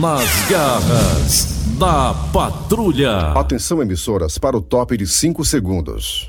Nas 0.00 0.28
garras 0.48 1.54
da 1.78 2.14
patrulha. 2.32 3.32
Atenção, 3.36 3.80
emissoras, 3.80 4.38
para 4.38 4.56
o 4.56 4.60
top 4.60 4.96
de 4.96 5.06
5 5.06 5.44
segundos. 5.44 6.28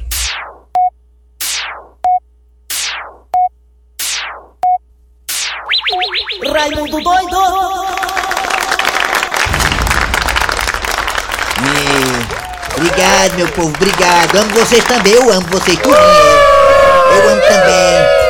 Raimundo 6.54 7.01
doido! 7.01 7.38
É, 11.57 12.77
obrigado, 12.77 13.36
meu 13.36 13.47
povo, 13.50 13.70
obrigado. 13.70 14.36
Amo 14.38 14.54
vocês 14.54 14.84
também, 14.84 15.13
eu 15.13 15.32
amo 15.32 15.47
vocês 15.47 15.77
tudinho. 15.77 15.95
Eu 15.95 17.29
amo 17.32 17.41
também. 17.41 18.25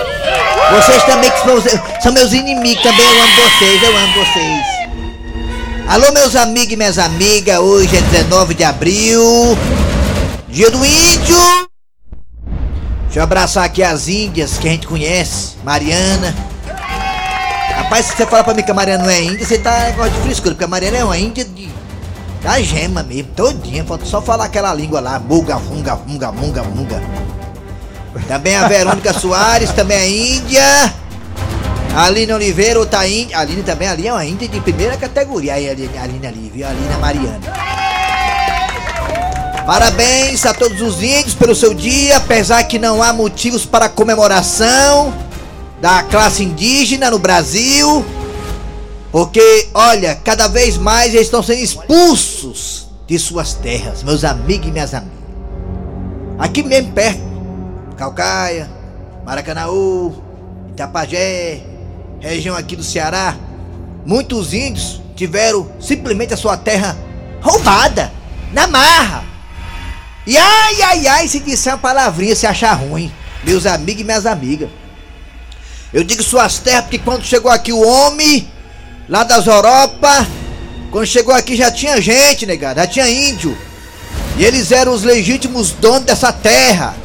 Vocês 0.72 1.04
também 1.04 1.30
que 1.32 1.40
são, 1.40 1.62
são 2.02 2.14
meus 2.14 2.32
inimigos 2.32 2.82
também, 2.84 3.06
eu 3.06 3.24
amo 3.24 3.34
vocês, 3.36 3.84
eu 3.84 3.98
amo 3.98 4.14
vocês. 4.14 4.75
Alô, 5.88 6.12
meus 6.14 6.36
amigos 6.36 6.74
e 6.74 6.76
minhas 6.76 6.98
amigas, 6.98 7.60
hoje 7.60 7.96
é 7.96 8.02
19 8.02 8.56
de 8.56 8.64
abril, 8.64 9.22
dia 10.50 10.72
do 10.72 10.84
índio. 10.84 11.38
Deixa 13.04 13.20
eu 13.20 13.24
abraçar 13.24 13.64
aqui 13.66 13.84
as 13.84 14.08
índias 14.08 14.58
que 14.58 14.68
a 14.68 14.72
gente 14.72 14.88
conhece, 14.88 15.58
Mariana. 15.64 16.36
Rapaz, 17.76 18.08
se 18.08 18.18
você 18.18 18.26
falar 18.26 18.44
pra 18.44 18.56
mim 18.56 18.64
que 18.64 18.72
a 18.72 18.74
Mariana 18.74 19.04
não 19.04 19.12
é 19.12 19.22
índia, 19.22 19.46
você 19.46 19.60
tá 19.60 19.86
negócio 19.86 20.12
de 20.14 20.22
frescura, 20.22 20.56
porque 20.56 20.66
a 20.66 20.68
Mariana 20.68 20.98
é 20.98 21.04
uma 21.04 21.20
índia 21.20 21.46
de. 21.46 21.70
da 22.42 22.60
gema 22.60 23.04
mesmo, 23.04 23.32
todinha, 23.36 23.86
falta 23.86 24.06
só 24.06 24.20
falar 24.20 24.46
aquela 24.46 24.74
língua 24.74 25.00
lá, 25.00 25.20
muga, 25.20 25.60
funga, 25.60 25.96
funga, 25.96 26.32
munga, 26.32 26.64
munga. 26.64 27.04
Também 28.28 28.56
a 28.56 28.68
Verônica 28.68 29.14
Soares, 29.20 29.72
também 29.72 29.98
é 29.98 30.10
índia. 30.10 31.05
Aline 31.96 32.34
Oliveira, 32.34 32.80
outra. 32.80 33.00
A 33.00 33.40
Aline 33.40 33.64
também, 33.64 33.88
ali 33.88 34.08
é 34.08 34.12
uma 34.12 34.26
índia 34.26 34.48
de 34.48 34.60
primeira 34.60 34.98
categoria. 34.98 35.54
Aí, 35.54 35.70
Aline, 35.70 35.98
Aline 35.98 36.28
ali, 36.28 36.52
viu? 36.54 36.68
Aline 36.68 36.98
Mariana. 37.00 37.40
Parabéns 39.66 40.46
a 40.46 40.54
todos 40.54 40.80
os 40.82 41.02
índios 41.02 41.34
pelo 41.34 41.56
seu 41.56 41.74
dia, 41.74 42.18
apesar 42.18 42.64
que 42.66 42.78
não 42.78 43.02
há 43.02 43.12
motivos 43.12 43.66
para 43.66 43.90
comemoração 43.90 45.12
da 45.82 46.04
classe 46.04 46.44
indígena 46.44 47.10
no 47.10 47.18
Brasil. 47.18 48.06
Porque, 49.12 49.70
olha, 49.74 50.16
cada 50.16 50.48
vez 50.48 50.78
mais 50.78 51.14
eles 51.14 51.28
estão 51.28 51.42
sendo 51.42 51.62
expulsos 51.62 52.88
de 53.08 53.18
suas 53.18 53.54
terras, 53.54 54.04
meus 54.04 54.24
amigos 54.24 54.68
e 54.68 54.72
minhas 54.72 54.94
amigas. 54.94 55.16
Aqui 56.38 56.62
mesmo 56.62 56.92
perto, 56.92 57.22
Calcaia, 57.96 58.70
Maracanaú, 59.26 60.14
Itapajé, 60.72 61.62
região 62.30 62.56
aqui 62.56 62.76
do 62.76 62.84
Ceará, 62.84 63.36
muitos 64.06 64.54
índios 64.54 65.02
tiveram 65.16 65.70
simplesmente 65.80 66.34
a 66.34 66.38
sua 66.38 66.58
terra 66.58 66.98
roubada, 67.42 68.12
na 68.52 68.68
marra. 68.68 69.24
E 70.26 70.36
ai, 70.38 70.82
ai, 70.82 71.08
ai, 71.08 71.28
se 71.28 71.40
disser 71.40 71.74
uma 71.74 71.80
palavrinha, 71.80 72.36
se 72.36 72.48
achar 72.48 72.74
ruim, 72.74 73.14
meus 73.44 73.66
amigos 73.66 74.02
e 74.02 74.04
minhas 74.04 74.26
amigas. 74.26 74.70
Eu 75.94 76.04
digo 76.04 76.24
suas 76.24 76.58
terras 76.58 76.82
porque 76.82 77.00
quando 77.00 77.24
chegou 77.24 77.52
aqui 77.52 77.72
o 77.72 77.86
homem, 77.86 78.50
lá 79.08 79.24
das 79.24 79.46
Europa, 79.46 80.28
quando 80.92 81.06
chegou 81.06 81.34
aqui 81.34 81.56
já 81.56 81.72
tinha 81.72 82.02
gente, 82.02 82.46
negado, 82.46 82.80
já 82.80 82.88
tinha 82.88 83.08
índio. 83.08 83.56
E 84.38 84.44
eles 84.44 84.72
eram 84.72 84.94
os 84.94 85.04
legítimos 85.04 85.72
donos 85.72 86.06
dessa 86.06 86.34
terra. 86.34 86.96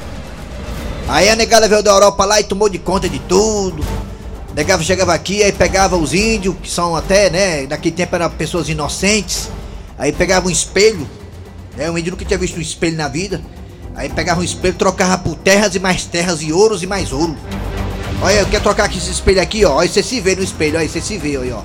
Aí 1.06 1.28
a 1.28 1.36
negada 1.36 1.68
veio 1.68 1.82
da 1.82 1.90
Europa 1.90 2.24
lá 2.24 2.40
e 2.40 2.44
tomou 2.44 2.68
de 2.68 2.78
conta 2.78 3.08
de 3.08 3.18
tudo. 3.20 3.84
Negava, 4.54 4.82
chegava 4.82 5.14
aqui, 5.14 5.42
aí 5.42 5.52
pegava 5.52 5.96
os 5.96 6.12
índios, 6.12 6.56
que 6.60 6.70
são 6.70 6.96
até, 6.96 7.30
né, 7.30 7.66
naquele 7.66 7.94
tempo 7.94 8.14
eram 8.16 8.30
pessoas 8.30 8.68
inocentes. 8.68 9.48
Aí 9.96 10.12
pegava 10.12 10.48
um 10.48 10.50
espelho, 10.50 11.08
né, 11.76 11.90
um 11.90 11.96
índio 11.96 12.12
nunca 12.12 12.24
tinha 12.24 12.38
visto 12.38 12.58
um 12.58 12.60
espelho 12.60 12.96
na 12.96 13.08
vida. 13.08 13.40
Aí 13.94 14.08
pegava 14.08 14.40
um 14.40 14.44
espelho, 14.44 14.74
trocava 14.74 15.18
por 15.18 15.36
terras 15.36 15.74
e 15.74 15.78
mais 15.78 16.04
terras 16.04 16.42
e 16.42 16.52
ouros 16.52 16.82
e 16.82 16.86
mais 16.86 17.12
ouro. 17.12 17.36
Olha, 18.22 18.34
eu 18.34 18.46
quero 18.46 18.62
trocar 18.62 18.84
aqui 18.84 18.98
esse 18.98 19.10
espelho 19.10 19.40
aqui, 19.40 19.64
ó. 19.64 19.78
Aí 19.78 19.88
você 19.88 20.02
se 20.02 20.20
vê 20.20 20.34
no 20.34 20.42
espelho, 20.42 20.78
aí 20.78 20.88
você 20.88 21.00
se 21.00 21.16
vê, 21.16 21.36
aí, 21.36 21.52
ó. 21.52 21.62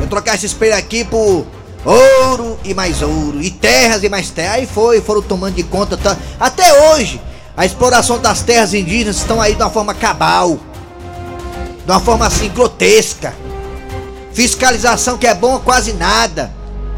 Eu 0.00 0.06
trocar 0.06 0.34
esse 0.34 0.46
espelho 0.46 0.76
aqui 0.76 1.04
por 1.04 1.46
ouro 1.84 2.58
e 2.64 2.74
mais 2.74 3.02
ouro, 3.02 3.40
e 3.40 3.50
terras 3.50 4.02
e 4.02 4.08
mais 4.08 4.30
terras. 4.30 4.56
Aí 4.56 4.66
foi, 4.66 5.00
foram 5.00 5.22
tomando 5.22 5.54
de 5.54 5.62
conta. 5.62 5.96
Tá? 5.96 6.16
Até 6.38 6.92
hoje, 6.92 7.20
a 7.56 7.66
exploração 7.66 8.18
das 8.18 8.42
terras 8.42 8.72
indígenas 8.72 9.16
estão 9.16 9.40
aí 9.40 9.54
de 9.54 9.62
uma 9.62 9.70
forma 9.70 9.94
cabal. 9.94 10.58
De 11.90 11.94
uma 11.94 12.00
forma 12.00 12.24
assim, 12.24 12.48
grotesca. 12.48 13.34
Fiscalização 14.32 15.18
que 15.18 15.26
é 15.26 15.34
bom 15.34 15.58
quase 15.58 15.92
nada. 15.92 16.54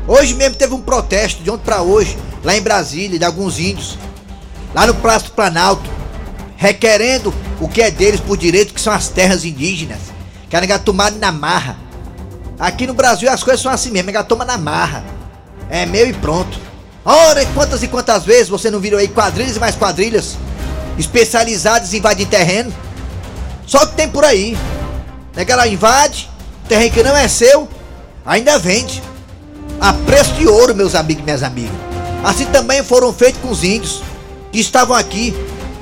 Hoje 0.06 0.34
mesmo 0.34 0.54
teve 0.54 0.74
um 0.74 0.82
protesto, 0.82 1.42
de 1.42 1.50
ontem 1.50 1.64
para 1.64 1.80
hoje, 1.80 2.18
lá 2.44 2.54
em 2.54 2.60
Brasília, 2.60 3.18
de 3.18 3.24
alguns 3.24 3.58
índios. 3.58 3.96
Lá 4.74 4.86
no 4.86 4.94
Praça 4.96 5.24
do 5.24 5.30
Planalto. 5.30 5.88
Requerendo 6.58 7.32
o 7.58 7.68
que 7.68 7.80
é 7.80 7.90
deles 7.90 8.20
por 8.20 8.36
direito, 8.36 8.74
que 8.74 8.80
são 8.82 8.92
as 8.92 9.08
terras 9.08 9.46
indígenas. 9.46 9.98
Que 10.50 10.56
a 10.56 10.60
nega 10.60 10.78
tomada 10.78 11.16
na 11.18 11.32
marra. 11.32 11.78
Aqui 12.58 12.86
no 12.86 12.92
Brasil 12.92 13.30
as 13.30 13.42
coisas 13.42 13.62
são 13.62 13.72
assim 13.72 13.90
mesmo, 13.90 14.08
nega 14.08 14.22
toma 14.22 14.44
na 14.44 14.58
marra. 14.58 15.02
É 15.70 15.86
meu 15.86 16.06
e 16.06 16.12
pronto. 16.12 16.60
Ora, 17.02 17.46
quantas 17.54 17.82
e 17.82 17.88
quantas 17.88 18.26
vezes 18.26 18.50
você 18.50 18.70
não 18.70 18.78
virou 18.78 18.98
aí 19.00 19.08
quadrilhas 19.08 19.56
e 19.56 19.58
mais 19.58 19.74
quadrilhas 19.74 20.36
especializadas 20.98 21.94
em 21.94 21.96
invadir 21.96 22.28
terreno? 22.28 22.70
Só 23.66 23.86
que 23.86 23.94
tem 23.96 24.06
por 24.06 24.22
aí. 24.22 24.54
Nega 25.34 25.54
ela 25.54 25.68
invade, 25.68 26.28
terreno 26.68 26.92
que 26.92 27.02
não 27.02 27.16
é 27.16 27.26
seu, 27.28 27.68
ainda 28.24 28.58
vende. 28.58 29.02
A 29.80 29.92
preço 29.92 30.34
de 30.34 30.46
ouro, 30.46 30.74
meus 30.74 30.94
amigos 30.94 31.22
e 31.22 31.24
minhas 31.24 31.42
amigas. 31.42 31.74
Assim 32.22 32.44
também 32.46 32.84
foram 32.84 33.12
feitos 33.12 33.40
com 33.40 33.50
os 33.50 33.64
índios 33.64 34.02
que 34.52 34.60
estavam 34.60 34.94
aqui 34.94 35.34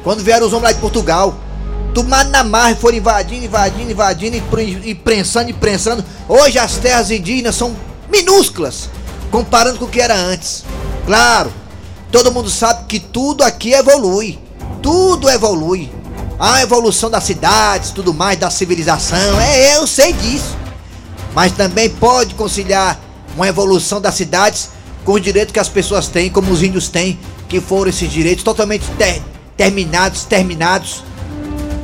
quando 0.03 0.23
vieram 0.23 0.47
os 0.47 0.53
homens 0.53 0.65
lá 0.65 0.73
de 0.73 0.81
Portugal. 0.81 1.35
Tomaram 1.93 2.31
na 2.31 2.45
marra 2.45 2.71
e 2.71 2.77
foram 2.77 2.97
invadindo, 2.97 3.45
invadindo, 3.45 3.91
invadindo 3.91 4.37
e 4.87 4.95
prensando 4.95 5.51
e 5.51 5.53
prensando. 5.53 6.05
Hoje 6.29 6.59
as 6.59 6.77
terras 6.77 7.11
indígenas 7.11 7.57
são 7.57 7.77
minúsculas 8.11 8.89
comparando 9.31 9.79
com 9.79 9.85
o 9.85 9.89
que 9.89 10.01
era 10.01 10.15
antes. 10.15 10.65
Claro, 11.07 11.53
todo 12.11 12.33
mundo 12.33 12.49
sabe 12.49 12.85
que 12.87 13.01
tudo 13.01 13.43
aqui 13.43 13.73
evolui. 13.73 14.39
Tudo 14.83 15.29
evolui. 15.29 15.91
A 16.41 16.63
evolução 16.63 17.11
das 17.11 17.25
cidades, 17.25 17.91
tudo 17.91 18.15
mais, 18.15 18.39
da 18.39 18.49
civilização. 18.49 19.39
É, 19.39 19.77
eu 19.77 19.87
sei 19.87 20.15
disso. 20.15 20.57
Mas 21.35 21.53
também 21.53 21.91
pode 21.91 22.35
conciliar 22.35 22.99
uma 23.37 23.47
evolução 23.47 24.01
das 24.01 24.15
cidades 24.15 24.71
com 25.05 25.13
os 25.13 25.21
direitos 25.21 25.53
que 25.53 25.61
as 25.61 25.69
pessoas 25.69 26.09
têm, 26.09 26.31
como 26.31 26.51
os 26.51 26.63
índios 26.63 26.89
têm, 26.89 27.21
que 27.47 27.61
foram 27.61 27.91
esses 27.91 28.11
direitos 28.11 28.43
totalmente 28.43 28.87
ter, 28.97 29.23
terminados, 29.55 30.25
terminados. 30.25 31.05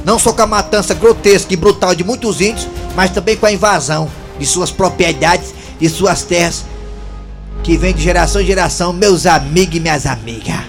Não 0.07 0.19
só 0.19 0.33
com 0.33 0.41
a 0.41 0.47
matança 0.47 0.95
grotesca 0.95 1.53
e 1.53 1.57
brutal 1.57 1.95
de 1.95 2.03
muitos 2.03 2.41
índios, 2.41 2.67
mas 2.95 3.11
também 3.11 3.37
com 3.37 3.45
a 3.45 3.53
invasão 3.53 4.11
de 4.39 4.47
suas 4.47 4.71
propriedades 4.71 5.53
e 5.79 5.87
suas 5.87 6.23
terras, 6.23 6.65
que 7.63 7.77
vem 7.77 7.93
de 7.93 8.03
geração 8.03 8.41
em 8.41 8.47
geração, 8.47 8.95
meus 8.95 9.27
amigos 9.27 9.77
e 9.77 9.81
minhas 9.81 10.07
amigas. 10.07 10.65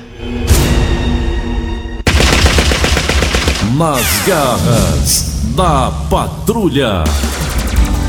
Nas 3.77 4.01
garras 4.25 5.25
da 5.55 5.91
patrulha. 6.09 7.03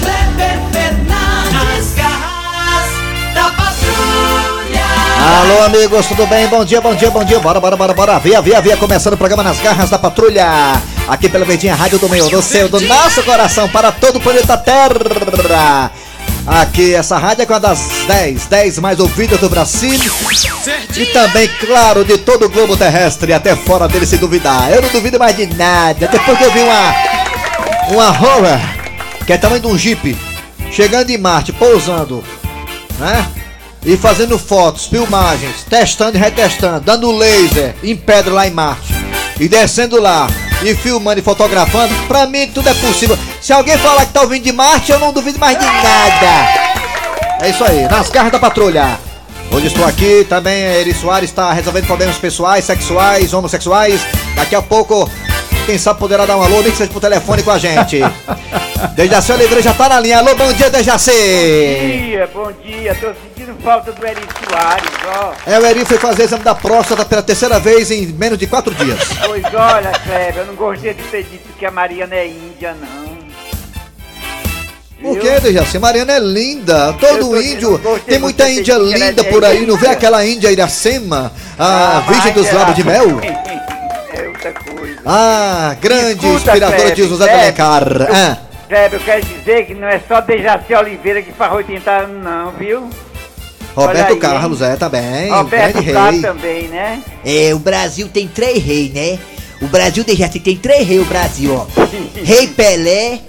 Kleber 0.01 0.61
Fernandes, 0.73 1.93
garras 1.95 3.35
da 3.35 3.51
patrulha. 3.51 4.87
Alô, 5.43 5.65
amigos, 5.67 6.07
tudo 6.07 6.27
bem? 6.27 6.49
Bom 6.49 6.65
dia, 6.65 6.81
bom 6.81 6.95
dia, 6.95 7.11
bom 7.11 7.23
dia. 7.23 7.39
Bora, 7.39 7.61
bora, 7.61 7.77
bora, 7.77 7.93
bora. 7.93 8.19
Via, 8.19 8.41
via, 8.41 8.63
via. 8.63 8.79
Começando 8.79 9.13
o 9.13 9.19
programa 9.19 9.43
Nas 9.43 9.61
Garras 9.61 9.91
da 9.91 9.99
Patrulha. 9.99 10.81
Aqui 11.07 11.29
pela 11.29 11.45
Verdinha 11.45 11.75
Rádio 11.75 11.99
do 11.99 12.09
Meio, 12.09 12.31
do 12.31 12.41
seu, 12.41 12.71
do 12.71 12.81
nosso 12.81 13.23
coração, 13.23 13.69
para 13.69 13.93
todo 13.93 14.17
o 14.17 14.21
planeta 14.21 14.57
Terra. 14.57 15.93
Aqui, 16.49 16.95
essa 16.95 17.19
rádio 17.19 17.43
é 17.43 17.47
uma 17.47 17.61
das 17.61 17.79
10, 18.07 18.47
10 18.47 18.79
mais 18.79 18.99
ouvidas 18.99 19.39
do 19.39 19.51
Brasil. 19.51 20.01
E 20.97 21.05
também, 21.07 21.47
claro, 21.61 22.07
de 22.07 22.17
todo 22.17 22.47
o 22.47 22.49
globo 22.49 22.75
terrestre, 22.75 23.35
até 23.35 23.55
fora 23.55 23.87
dele 23.87 24.07
se 24.07 24.17
duvidar. 24.17 24.73
Eu 24.73 24.81
não 24.81 24.89
duvido 24.89 25.19
mais 25.19 25.37
de 25.37 25.47
nada. 25.47 26.07
Até 26.07 26.19
porque 26.19 26.43
eu 26.43 26.51
vi 26.51 26.61
uma. 26.61 26.95
Uma 27.91 28.09
horror, 28.09 28.59
que 29.27 29.33
é 29.33 29.39
tamanho 29.39 29.63
de 29.63 29.67
um 29.67 29.79
Jeep, 29.79 30.17
chegando 30.71 31.09
em 31.09 31.17
Marte, 31.17 31.55
pousando, 31.55 32.23
né? 32.99 33.27
E 33.85 33.97
fazendo 33.97 34.39
fotos, 34.39 34.87
filmagens, 34.87 35.65
testando 35.69 36.19
e 36.19 36.21
retestando, 36.21 36.81
dando 36.81 37.11
laser 37.11 37.75
em 37.83 37.97
pedra 37.97 38.35
lá 38.35 38.47
em 38.47 38.51
Marte. 38.51 38.93
E 39.41 39.49
descendo 39.49 39.99
lá, 39.99 40.27
e 40.63 40.75
filmando 40.75 41.21
e 41.21 41.23
fotografando, 41.23 41.95
pra 42.07 42.27
mim 42.27 42.49
tudo 42.49 42.69
é 42.69 42.75
possível. 42.75 43.19
Se 43.41 43.53
alguém 43.53 43.79
falar 43.79 44.07
que 44.07 44.13
tá 44.13 44.23
ouvindo 44.23 44.43
de 44.43 44.53
Marte, 44.53 44.93
eu 44.93 44.99
não 44.99 45.13
duvido 45.13 45.39
mais 45.39 45.59
de 45.59 45.65
nada. 45.65 46.69
É 47.41 47.51
isso 47.51 47.65
aí, 47.65 47.83
nas 47.89 48.11
garras 48.11 48.33
da 48.33 48.39
patrulha. 48.39 48.99
Hoje 49.51 49.69
estou 49.69 49.87
aqui, 49.87 50.27
também 50.29 50.63
Eri 50.63 50.93
Soares 50.93 51.31
está 51.31 51.53
resolvendo 51.53 51.87
problemas 51.87 52.17
pessoais, 52.17 52.65
sexuais, 52.65 53.33
homossexuais. 53.33 54.01
Daqui 54.35 54.55
a 54.55 54.61
pouco, 54.61 55.11
quem 55.65 55.79
sabe 55.79 55.99
poderá 55.99 56.27
dar 56.27 56.37
um 56.37 56.43
alô, 56.43 56.61
nem 56.61 56.71
que 56.71 56.77
seja 56.77 56.91
por 56.91 57.01
telefone 57.01 57.43
com 57.43 57.51
a 57.51 57.59
gente. 57.59 58.01
Dejaci 58.95 59.33
Oliveira 59.33 59.63
já 59.63 59.73
tá 59.73 59.89
na 59.89 60.01
linha. 60.01 60.19
Alô, 60.19 60.35
bom 60.35 60.53
dia, 60.53 60.71
Dejaci. 60.71 61.11
dia, 61.11 62.31
bom 62.33 62.53
dia. 62.65 62.95
Tô 62.95 63.07
sentindo 63.07 63.57
falta 63.63 63.91
do 63.91 64.07
Eri 64.07 64.21
Soares, 64.49 64.88
ó. 65.09 65.33
É, 65.51 65.59
o 65.59 65.67
Eri 65.67 65.85
foi 65.85 65.99
fazer 65.99 66.25
exame 66.25 66.43
da 66.45 66.55
próstata 66.55 67.05
pela 67.05 67.23
terceira 67.23 67.59
vez 67.59 67.91
em 67.91 68.07
menos 68.07 68.39
de 68.39 68.47
quatro 68.47 68.75
dias. 68.75 68.99
Pois 69.27 69.43
olha, 69.55 69.91
Kleber, 70.05 70.37
eu 70.39 70.47
não 70.47 70.55
gostei 70.55 70.95
de 70.95 71.03
ter 71.05 71.23
dito 71.25 71.49
que 71.59 71.67
a 71.67 71.71
Mariana 71.71 72.15
é 72.15 72.27
índia, 72.27 72.75
não. 72.81 73.19
Por 75.01 75.13
Viu? 75.15 75.23
que, 75.23 75.41
Dejaci? 75.41 75.79
Mariana 75.79 76.15
é 76.15 76.19
linda. 76.19 76.93
Todo 76.95 77.21
tô- 77.31 77.41
índio. 77.41 77.81
Tem 78.05 78.19
muita 78.19 78.49
índia 78.51 78.73
ela 78.73 78.85
linda 78.85 79.21
é 79.23 79.25
por 79.31 79.45
aí. 79.45 79.65
Não 79.65 79.77
vê 79.77 79.87
aquela 79.89 80.27
índia 80.27 80.51
Iracema? 80.51 81.33
A 81.57 82.03
mas 82.05 82.07
Virgem 82.17 82.33
dos 82.33 82.47
ela- 82.49 82.59
Lábios 82.61 82.77
de 82.77 82.85
Mel? 82.85 83.07
É 84.11 84.27
outra 84.27 84.53
coisa. 84.53 84.99
Ah, 85.07 85.77
grande 85.81 86.27
Escuta, 86.27 86.35
inspiradora 86.51 86.91
de 86.93 87.09
José 87.09 87.25
de 87.25 87.31
Alencar. 87.31 87.85
Ah, 88.13 88.37
Kleber, 88.69 89.01
eu 89.01 89.05
quero 89.05 89.25
dizer 89.25 89.67
que 89.67 89.75
não 89.75 89.87
é 89.87 90.01
só 90.09 90.21
Dejaci 90.21 90.75
Oliveira 90.75 91.23
que 91.23 91.31
faz 91.33 91.53
80 91.53 91.91
anos, 91.91 92.25
não, 92.25 92.51
viu? 92.53 92.91
Roberto 93.75 94.13
aí, 94.13 94.19
Carlos, 94.19 94.63
é, 94.63 94.77
tá 94.77 94.89
bem. 94.89 95.31
Roberto 95.31 95.85
Carlos 95.93 96.23
também, 96.23 96.69
né? 96.69 97.03
É, 97.25 97.55
o 97.55 97.59
Brasil 97.59 98.09
tem 98.09 98.27
três 98.27 98.63
reis, 98.63 98.93
né? 98.93 99.19
O 99.61 99.67
Brasil 99.67 100.05
Dejaci 100.05 100.41
tem 100.41 100.57
três 100.57 100.87
reis, 100.87 101.03
o 101.03 101.05
Brasil, 101.05 101.55
ó. 101.55 101.67
Rei 102.23 102.47
Pelé, 102.49 103.21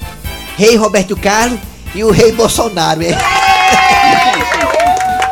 Rei 0.57 0.75
Roberto 0.75 1.15
Carlos 1.15 1.59
e 1.93 2.03
o 2.03 2.11
Rei 2.11 2.31
Bolsonaro, 2.31 3.01
é. 3.03 3.09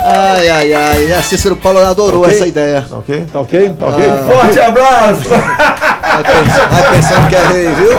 Ai, 0.09 0.47
ai, 0.47 0.73
ai, 0.73 1.11
a 1.11 1.21
Cícero 1.21 1.57
Paulo 1.57 1.79
adorou 1.79 2.25
essa 2.25 2.47
ideia. 2.47 2.81
Tá 2.81 2.97
ok? 2.97 3.25
Tá 3.31 3.41
ok? 3.41 3.69
Tá 3.77 3.87
ok? 3.87 4.05
Forte 4.25 4.59
abraço! 4.59 5.27
Vai 6.17 6.23
pensando, 6.23 6.69
vai 6.69 6.91
pensando 6.95 7.29
que 7.29 7.35
é 7.35 7.47
rei, 7.47 7.67
viu? 7.75 7.89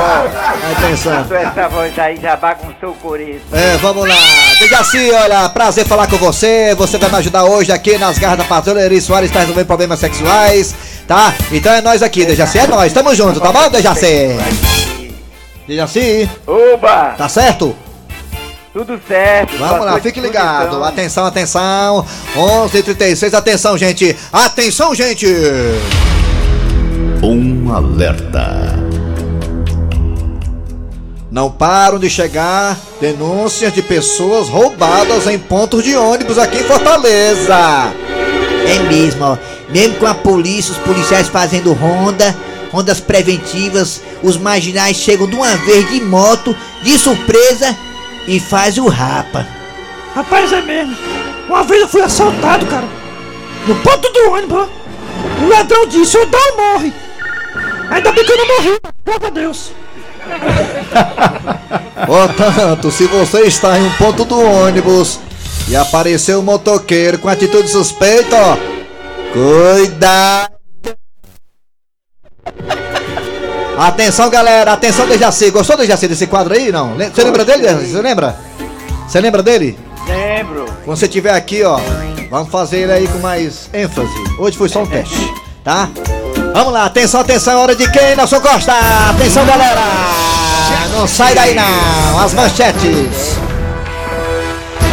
Pensando. 0.89 1.35
Essa 1.35 1.69
voz 1.69 1.99
aí 1.99 2.19
já 2.21 2.37
bagunçou 2.37 2.91
o 2.91 2.95
coreço. 2.95 3.45
É, 3.53 3.77
vamos 3.77 4.09
lá. 4.09 4.17
Dejaci, 4.59 5.11
olha, 5.13 5.49
prazer 5.49 5.87
falar 5.87 6.09
com 6.09 6.17
você. 6.17 6.75
Você 6.77 6.99
vai 6.99 7.11
me 7.11 7.17
ajudar 7.17 7.45
hoje 7.45 7.71
aqui 7.71 7.97
nas 7.97 8.19
garras 8.19 8.39
da 8.39 8.45
patrulha. 8.45 8.81
Eri 8.81 9.01
Soares 9.01 9.31
está 9.31 9.41
resolvendo 9.41 9.67
problemas 9.67 10.01
sexuais, 10.01 10.75
tá? 11.07 11.33
Então 11.53 11.73
é 11.73 11.81
nós 11.81 12.03
aqui, 12.03 12.25
Dejaci. 12.25 12.59
É 12.59 12.67
nós, 12.67 12.93
tamo 12.93 13.15
junto, 13.15 13.41
tá 13.41 13.53
bom, 13.53 13.71
Dejaci? 13.71 14.37
Dejaci, 15.67 16.29
Oba! 16.47 17.15
tá 17.17 17.29
certo? 17.29 17.77
Tudo 18.73 19.01
certo. 19.07 19.57
Vamos 19.59 19.87
lá, 19.87 20.01
fique 20.01 20.21
ligado. 20.21 20.69
então. 20.69 20.85
Atenção, 20.85 21.25
atenção. 21.27 22.07
11h36, 22.37 23.35
atenção, 23.35 23.77
gente. 23.79 24.17
Atenção, 24.33 24.95
gente. 24.95 25.27
Um 27.31 27.71
alerta. 27.71 28.75
Não 31.31 31.51
param 31.51 31.99
de 31.99 32.09
chegar 32.09 32.75
denúncias 33.03 33.71
de 33.71 33.83
pessoas 33.83 34.49
roubadas 34.49 35.27
em 35.27 35.39
pontos 35.39 35.85
de 35.85 35.95
ônibus 35.95 36.39
aqui 36.39 36.61
em 36.61 36.65
Fortaleza. 36.65 37.93
É 38.67 38.79
mesmo, 38.91 39.27
ó. 39.27 39.37
Mesmo 39.69 39.97
com 39.97 40.07
a 40.07 40.15
polícia, 40.15 40.73
os 40.73 40.79
policiais 40.79 41.29
fazendo 41.29 41.75
ronda, 41.75 42.35
rondas 42.73 42.99
preventivas, 42.99 44.01
os 44.23 44.39
marginais 44.39 44.97
chegam 44.97 45.27
de 45.27 45.37
uma 45.37 45.55
vez 45.55 45.87
de 45.91 46.01
moto, 46.01 46.57
de 46.83 46.97
surpresa, 46.97 47.77
e 48.27 48.41
faz 48.41 48.79
o 48.79 48.89
rapa. 48.89 49.47
Rapaz, 50.15 50.51
é 50.51 50.63
mesmo. 50.63 50.97
Uma 51.47 51.63
vez 51.63 51.83
eu 51.83 51.89
fui 51.89 52.01
assaltado, 52.01 52.65
cara. 52.65 52.89
No 53.67 53.75
ponto 53.75 54.11
do 54.11 54.33
ônibus, 54.33 54.61
ó. 54.61 55.45
O 55.45 55.49
ladrão 55.51 55.87
disse, 55.87 56.17
dá 56.25 56.39
ou 56.39 56.57
morre. 56.57 57.08
Ainda 57.91 58.13
bem 58.13 58.25
que 58.25 58.33
eu 58.33 58.37
não 58.37 58.47
morri, 58.47 58.81
graças 59.05 59.25
a 59.25 59.31
Deus. 59.31 59.73
Portanto, 62.07 62.91
se 62.91 63.07
você 63.07 63.43
está 63.43 63.79
em 63.79 63.87
um 63.87 63.93
ponto 63.93 64.25
do 64.25 64.41
ônibus 64.41 65.19
e 65.69 65.77
apareceu 65.77 66.41
um 66.41 66.43
motoqueiro 66.43 67.19
com 67.19 67.29
atitude 67.29 67.69
suspeita, 67.69 68.37
ó, 68.37 68.57
cuidado! 69.33 70.59
Atenção, 73.79 74.29
galera, 74.29 74.73
atenção, 74.73 75.07
Dejaci. 75.07 75.51
Gostou 75.51 75.77
do 75.77 75.83
Dejaci 75.83 76.09
desse 76.09 76.27
quadro 76.27 76.55
aí? 76.55 76.73
Não? 76.73 76.97
Você 76.97 77.23
lembra 77.23 77.45
dele? 77.45 77.69
Você 77.75 78.03
lembra? 78.03 78.37
Você 79.07 79.21
lembra 79.21 79.43
dele? 79.43 79.79
Lembro. 80.07 80.67
Quando 80.85 80.97
você 80.99 81.07
estiver 81.07 81.33
aqui, 81.33 81.63
ó, 81.63 81.79
vamos 82.31 82.51
fazer 82.51 82.79
ele 82.79 82.93
aí 82.93 83.07
com 83.07 83.19
mais 83.19 83.71
ênfase. 83.73 84.13
Hoje 84.39 84.57
foi 84.57 84.69
só 84.69 84.83
um 84.83 84.87
teste, 84.87 85.33
tá? 85.63 85.89
Vamos 86.59 86.73
lá, 86.73 86.87
atenção, 86.87 87.21
atenção, 87.21 87.53
é 87.53 87.57
hora 87.57 87.77
de 87.77 87.89
quem, 87.89 88.17
Nelson 88.17 88.41
Costa? 88.41 88.73
Atenção, 89.11 89.47
galera! 89.47 89.81
Não 90.93 91.07
sai 91.07 91.33
daí 91.33 91.55
não, 91.55 92.19
as 92.19 92.35
manchetes. 92.35 93.38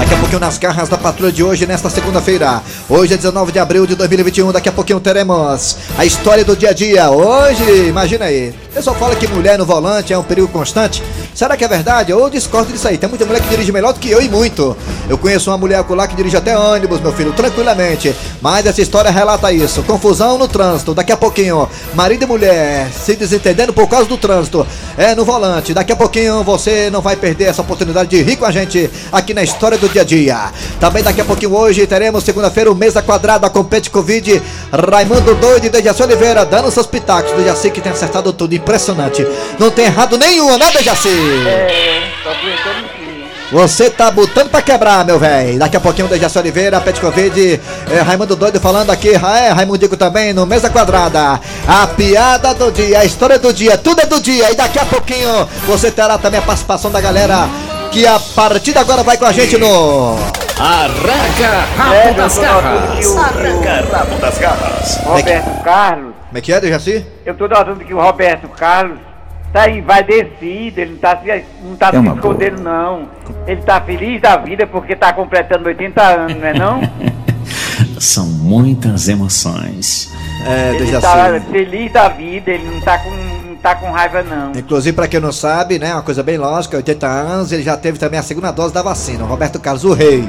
Daqui 0.06 0.14
a 0.14 0.18
pouquinho 0.20 0.40
nas 0.40 0.58
garras 0.60 0.88
da 0.88 0.98
patrulha 1.00 1.32
de 1.32 1.44
hoje, 1.44 1.66
nesta 1.66 1.90
segunda-feira. 1.90 2.62
Hoje 2.88 3.16
é 3.16 3.18
19 3.18 3.52
de 3.52 3.58
abril 3.58 3.88
de 3.88 3.96
2021. 3.96 4.52
Daqui 4.52 4.70
a 4.70 4.72
pouquinho 4.72 5.00
teremos 5.00 5.76
a 5.98 6.06
história 6.06 6.46
do 6.46 6.56
dia 6.56 6.70
a 6.70 6.74
dia. 6.74 7.10
Hoje, 7.10 7.88
imagina 7.88 8.26
aí. 8.26 8.54
O 8.70 8.74
pessoal 8.76 8.96
fala 8.98 9.16
que 9.16 9.28
mulher 9.28 9.58
no 9.58 9.66
volante 9.66 10.14
é 10.14 10.18
um 10.18 10.22
perigo 10.22 10.48
constante. 10.48 11.02
Será 11.34 11.58
que 11.58 11.66
é 11.66 11.68
verdade? 11.68 12.12
Eu 12.12 12.30
discordo 12.30 12.72
disso 12.72 12.88
aí. 12.88 13.00
Tem 13.00 13.10
muita 13.10 13.26
mulher 13.26 13.42
que 13.42 13.50
dirige 13.50 13.72
melhor 13.72 13.94
do 13.94 14.00
que 14.00 14.12
eu 14.12 14.22
e 14.22 14.30
muito. 14.30 14.78
Eu 15.10 15.18
conheço 15.18 15.50
uma 15.50 15.58
mulher 15.58 15.84
lá 15.90 16.08
que 16.08 16.16
dirige 16.16 16.38
até 16.38 16.56
ônibus, 16.56 17.02
meu 17.02 17.12
filho, 17.12 17.34
tranquilamente. 17.34 18.16
Mas 18.42 18.68
essa 18.68 18.82
história 18.82 19.10
relata 19.10 19.52
isso. 19.52 19.82
Confusão 19.84 20.38
no 20.38 20.48
trânsito. 20.48 20.94
Daqui 20.94 21.14
a 21.14 21.18
pouquinho, 21.18 21.68
marido 21.96 22.24
e 22.24 22.28
mulher 22.28 22.92
se 22.92 23.16
desentendendo 23.16 23.74
por 23.74 23.88
causa 23.88 24.08
do 24.08 24.18
trânsito. 24.18 24.68
É 24.98 25.16
no 25.16 25.26
volante. 25.26 25.74
Daqui 25.74 25.92
a 25.92 25.96
pouquinho 25.96 26.44
você 26.44 26.92
não 26.92 27.02
vai 27.02 27.16
perder 27.16 27.46
essa 27.46 27.64
oportunidade 27.64 28.10
de 28.10 28.22
rir 28.22 28.36
com 28.36 28.46
a 28.46 28.52
gente 28.52 28.90
aqui 29.12 29.34
na 29.34 29.42
história 29.42 29.78
do 29.78 29.95
dia 29.96 30.02
a 30.02 30.06
dia. 30.06 30.52
Também 30.80 31.04
daqui 31.04 31.22
a 31.22 31.26
pouquinho 31.26 31.56
hoje 31.56 31.88
teremos 31.88 32.24
segunda-feira 32.24 32.72
o 32.72 32.76
Mesa 32.76 33.02
Quadrada 33.02 33.50
com 33.50 33.64
Pet 33.64 33.90
Covid. 33.90 34.42
Raimundo 34.72 35.36
Doido 35.36 35.66
e 35.66 35.70
Dejaci 35.70 36.04
Oliveira 36.04 36.46
dando 36.46 36.70
seus 36.72 36.88
pitacos. 36.88 37.32
Dejaci 37.32 37.70
que 37.70 37.80
tem 37.80 37.92
acertado 37.92 38.34
tudo. 38.34 38.54
Impressionante. 38.54 39.26
Não 39.58 39.72
tem 39.72 39.86
errado 39.86 40.18
nenhum, 40.18 40.58
né, 40.58 40.72
Dejaci? 40.72 41.10
É, 41.10 42.04
aqui. 42.30 43.16
Você 43.52 43.90
tá 43.90 44.10
botando 44.12 44.50
pra 44.50 44.62
quebrar, 44.62 45.06
meu 45.06 45.20
velho. 45.20 45.60
Daqui 45.60 45.78
a 45.78 45.80
pouquinho 45.80 46.08
o 46.08 46.10
Dejaci 46.10 46.38
Oliveira, 46.40 46.82
Pet 46.82 47.00
Covid, 47.00 47.62
é, 47.92 48.02
Raimundo 48.02 48.36
Doido 48.36 48.60
falando 48.60 48.90
aqui, 48.90 49.10
é, 49.10 49.52
Raimundico 49.52 49.96
também 49.96 50.34
no 50.34 50.46
Mesa 50.46 50.70
Quadrada. 50.70 51.40
A 51.68 51.88
piada 51.88 52.54
do 52.54 52.72
dia, 52.72 53.00
a 53.00 53.06
história 53.06 53.38
do 53.38 53.54
dia, 53.54 53.78
tudo 53.78 54.02
é 54.02 54.06
do 54.06 54.20
dia. 54.20 54.52
E 54.52 54.56
daqui 54.56 54.80
a 54.80 54.86
pouquinho 54.86 55.48
você 55.68 55.92
terá 55.92 56.18
também 56.18 56.40
a 56.40 56.44
participação 56.44 56.92
da 56.92 57.00
galera 57.00 57.48
que 57.96 58.06
a 58.06 58.20
partir 58.20 58.74
de 58.74 58.78
agora 58.80 59.04
vai 59.04 59.18
com 59.18 59.24
a 59.24 59.32
gente 59.32 59.58
no. 59.58 60.16
Arranca 60.60 61.46
É, 61.46 61.78
rabo 61.78 62.08
eu 62.10 62.14
das 62.14 62.38
garras. 62.38 63.16
Arranca 63.16 63.86
rabo 63.98 64.16
das 64.20 64.38
garras. 64.38 64.98
Roberto 65.06 65.64
Carlos, 65.64 66.14
Como 66.28 66.38
é 66.38 66.42
que 66.42 66.52
é, 66.52 66.60
Dejaci? 66.60 67.06
eu 67.26 67.34
tô 67.36 67.48
notando 67.48 67.80
que 67.86 67.94
o 67.94 68.02
Roberto 68.02 68.50
Carlos 68.50 69.00
tá 69.54 69.70
envaidecido, 69.70 70.82
ele 70.82 70.92
não 70.92 70.98
tá 70.98 71.18
se, 71.24 71.46
não 71.64 71.76
tá 71.78 71.92
se 71.92 71.98
uma 71.98 72.16
escondendo 72.16 72.62
não. 72.62 73.08
Ele 73.48 73.62
tá 73.62 73.80
feliz 73.80 74.22
da 74.22 74.36
vida 74.36 74.68
porque 74.68 74.94
tá 74.94 75.14
completando 75.14 75.66
80 75.70 76.02
anos, 76.04 76.38
não 76.38 76.48
é 76.48 76.54
não? 76.54 76.82
São 77.98 78.26
muitas 78.26 79.08
emoções. 79.08 80.12
É, 80.46 80.72
Ele 80.76 80.80
Dejaci. 80.80 81.02
tá 81.02 81.42
feliz 81.50 81.94
da 81.94 82.10
vida, 82.10 82.52
ele 82.52 82.70
não 82.70 82.82
tá 82.82 82.98
com, 82.98 83.10
tá 83.66 83.74
com 83.74 83.90
raiva 83.90 84.22
não. 84.22 84.52
Inclusive, 84.52 84.96
pra 84.96 85.08
quem 85.08 85.20
não 85.20 85.32
sabe, 85.32 85.80
né, 85.80 85.92
uma 85.92 86.04
coisa 86.04 86.22
bem 86.22 86.38
lógica, 86.38 86.78
80 86.78 87.08
anos, 87.08 87.52
ele 87.52 87.64
já 87.64 87.76
teve 87.76 87.98
também 87.98 88.20
a 88.20 88.24
segunda 88.24 88.52
dose 88.52 88.72
da 88.72 88.84
vacina. 88.84 89.24
O 89.24 89.28
Roberto 89.28 89.60
Carlos, 89.60 89.84
o 89.84 89.92
rei. 89.94 90.24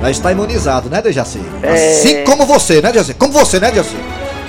Já 0.00 0.08
está 0.10 0.30
imunizado, 0.30 0.88
né, 0.88 1.02
Dejaci? 1.02 1.42
É. 1.64 1.72
Assim 1.72 2.22
como 2.24 2.46
você, 2.46 2.80
né, 2.80 2.92
Dejaci? 2.92 3.14
Como 3.14 3.32
você, 3.32 3.58
né, 3.58 3.70
Dejaci? 3.72 3.96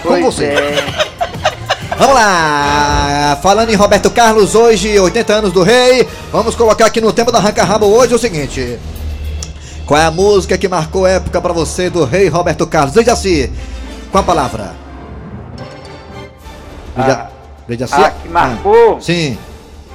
Como 0.03 0.21
Pois 0.21 0.23
você. 0.35 0.45
é. 0.45 1.11
Vamos 1.97 2.13
lá! 2.15 3.39
Falando 3.41 3.71
em 3.71 3.75
Roberto 3.75 4.11
Carlos, 4.11 4.53
hoje, 4.53 4.99
80 4.99 5.33
anos 5.33 5.51
do 5.51 5.63
rei. 5.63 6.07
Vamos 6.31 6.55
colocar 6.55 6.85
aqui 6.85 7.01
no 7.01 7.11
tema 7.11 7.31
do 7.31 7.37
Arranca 7.37 7.63
Rabo 7.63 7.87
hoje 7.87 8.13
o 8.13 8.19
seguinte. 8.19 8.77
Qual 9.85 9.99
é 9.99 10.05
a 10.05 10.11
música 10.11 10.57
que 10.59 10.67
marcou 10.67 11.07
época 11.07 11.41
pra 11.41 11.53
você 11.53 11.89
do 11.89 12.05
rei 12.05 12.27
Roberto 12.27 12.67
Carlos? 12.67 12.93
Dejaci, 12.93 13.51
com 14.11 14.17
a 14.19 14.23
palavra. 14.23 14.73
Ah. 16.95 17.30
Dejaci? 17.71 17.93
Ah, 18.03 18.11
que 18.11 18.27
marcou? 18.29 18.95
Ah, 18.97 19.01
sim. 19.01 19.37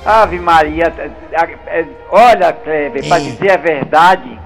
Ave 0.04 0.38
Maria, 0.38 0.92
a- 1.36 1.84
olha, 2.10 2.52
Kleber, 2.52 3.06
pra 3.08 3.16
É. 3.18 3.20
dizer 3.20 3.50
a 3.50 3.56
verdade, 3.56 4.38